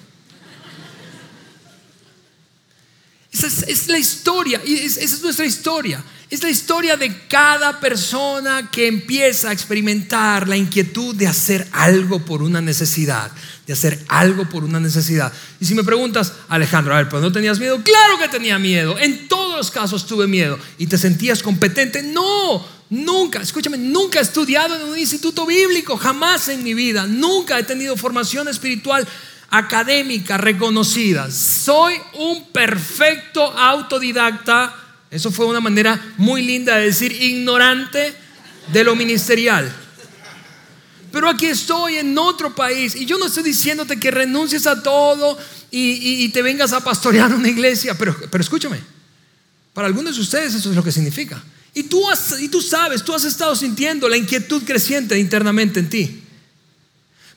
[3.33, 6.03] Esa es, la historia, y esa es nuestra historia.
[6.31, 12.25] Es la historia de cada persona que empieza a experimentar la inquietud de hacer algo
[12.25, 13.31] por una necesidad,
[13.67, 15.33] de hacer algo por una necesidad.
[15.61, 17.83] Y si me preguntas, Alejandro, a ver, ¿pero no tenías miedo?
[17.83, 18.99] Claro que tenía miedo.
[18.99, 20.59] En todos los casos tuve miedo.
[20.79, 22.03] ¿Y te sentías competente?
[22.03, 27.07] No, nunca, escúchame, nunca he estudiado en un instituto bíblico, jamás en mi vida.
[27.07, 29.07] Nunca he tenido formación espiritual
[29.51, 31.31] académica reconocida.
[31.31, 34.75] Soy un perfecto autodidacta.
[35.11, 38.15] Eso fue una manera muy linda de decir ignorante
[38.73, 39.71] de lo ministerial.
[41.13, 45.37] Pero aquí estoy en otro país y yo no estoy diciéndote que renuncies a todo
[45.71, 48.81] y, te vengas a pastorear una iglesia, pero, pero escúchame,
[49.73, 51.43] para algunos de ustedes eso es lo que significa.
[51.73, 52.03] Y tú,
[52.41, 56.23] y tú sabes, tú has estado sintiendo la inquietud creciente internamente en ti.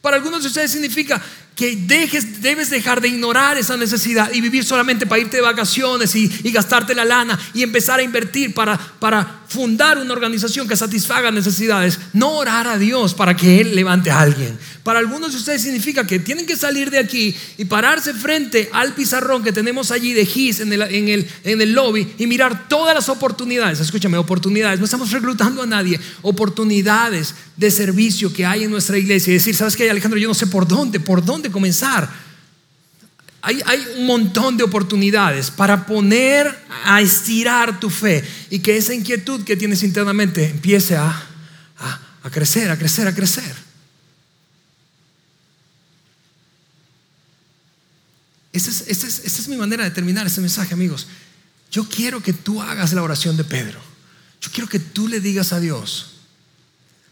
[0.01, 1.23] Para algunos de ustedes significa
[1.55, 6.15] que dejes, debes dejar de ignorar esa necesidad y vivir solamente para irte de vacaciones
[6.15, 11.31] y, gastarte la lana y empezar a invertir para, para fundar una organización que satisfaga
[11.31, 11.99] necesidades.
[12.13, 14.57] No orar a Dios para que Él levante a alguien.
[14.83, 18.93] Para algunos de ustedes significa que tienen que salir de aquí y pararse frente al
[18.93, 22.67] pizarrón que tenemos allí de GIS en el, en el, en el lobby y mirar
[22.67, 23.79] todas las oportunidades.
[23.79, 24.79] Escúchame, oportunidades.
[24.79, 25.99] No estamos reclutando a nadie.
[26.21, 30.19] Oportunidades de servicio que hay en nuestra iglesia y decir, ¿sabes qué, Alejandro?
[30.19, 32.09] Yo no sé por dónde, por dónde comenzar.
[33.41, 38.93] Hay, hay, un montón de oportunidades para poner a estirar tu fe y que esa
[38.93, 41.27] inquietud que tienes internamente empiece a,
[42.23, 43.53] a, crecer, a crecer, a crecer.
[48.53, 51.07] Esta es, es, esta es mi manera de terminar este mensaje, amigos.
[51.69, 53.81] Yo quiero que tú hagas la oración de Pedro.
[54.39, 56.11] Yo quiero que tú le digas a Dios,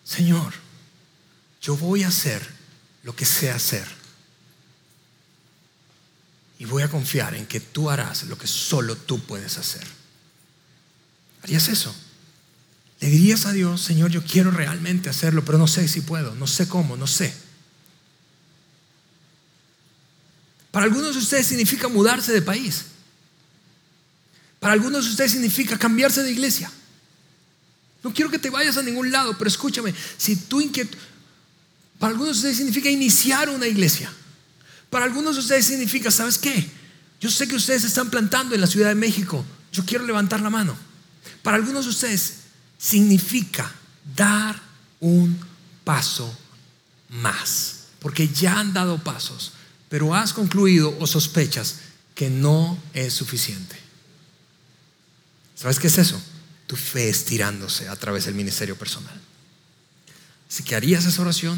[0.04, 0.54] Señor,
[1.62, 2.48] yo voy a hacer
[3.04, 4.01] lo que sé hacer.
[6.62, 9.82] Y voy a confiar en que tú harás lo que solo tú puedes hacer.
[11.42, 11.92] ¿Harías eso?
[13.00, 16.46] Le dirías a Dios, Señor, yo quiero realmente hacerlo, pero no sé si puedo, no
[16.46, 17.34] sé cómo, no sé.
[20.70, 22.86] Para algunos de ustedes significa mudarse de país.
[24.60, 26.72] Para algunos de ustedes significa cambiarse de iglesia.
[28.04, 31.00] No quiero que te vayas a ningún lado, pero escúchame, si tú inquietud,
[31.98, 34.14] para algunos de ustedes significa iniciar una iglesia.
[34.92, 36.70] Para algunos de ustedes significa, ¿sabes qué?
[37.22, 39.44] Yo sé que ustedes están plantando en la Ciudad de México.
[39.72, 40.76] Yo quiero levantar la mano.
[41.42, 42.34] Para algunos de ustedes
[42.78, 43.72] significa
[44.16, 44.62] dar
[45.00, 45.40] un
[45.86, 46.38] paso
[47.10, 47.86] más.
[48.00, 49.54] Porque ya han dado pasos,
[49.88, 51.78] pero has concluido o sospechas
[52.14, 53.78] que no es suficiente.
[55.56, 56.22] ¿Sabes qué es eso?
[56.68, 59.22] Tu fe estirándose a través del ministerio personal.
[60.50, 61.58] Si que harías esa oración,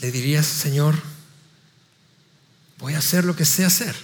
[0.00, 0.96] le dirías, Señor,
[2.78, 3.94] voy a hacer lo que sé hacer.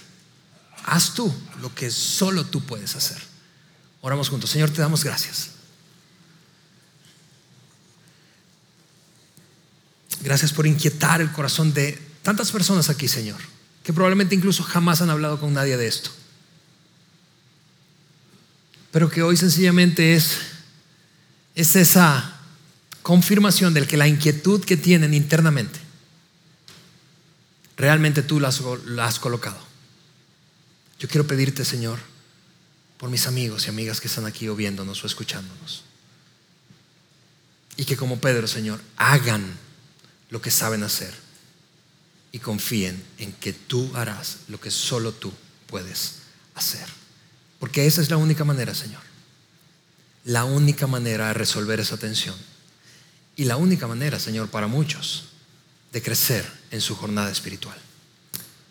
[0.84, 3.18] Haz tú lo que solo tú puedes hacer.
[4.00, 4.50] Oramos juntos.
[4.50, 5.50] Señor, te damos gracias.
[10.22, 13.40] Gracias por inquietar el corazón de tantas personas aquí, Señor,
[13.82, 16.10] que probablemente incluso jamás han hablado con nadie de esto.
[18.90, 20.38] Pero que hoy sencillamente es,
[21.54, 22.38] es esa
[23.02, 25.79] confirmación del que la inquietud que tienen internamente,
[27.80, 29.58] realmente tú la has, colocado.
[30.98, 31.98] Yo quiero pedirte, Señor,
[32.98, 35.84] por mis amigos y amigas que están aquí o viéndonos o escuchándonos.
[37.76, 39.56] Y que como Pedro, Señor, hagan
[40.28, 41.14] lo que saben hacer
[42.32, 45.32] y confíen en que tú harás lo que solo tú
[45.66, 46.16] puedes
[46.54, 46.86] hacer.
[47.58, 49.00] Porque esa es la única manera, Señor.
[50.24, 52.36] La única manera de resolver esa tensión
[53.36, 55.29] y la única manera, Señor, para muchos
[55.92, 57.76] de crecer en su jornada espiritual.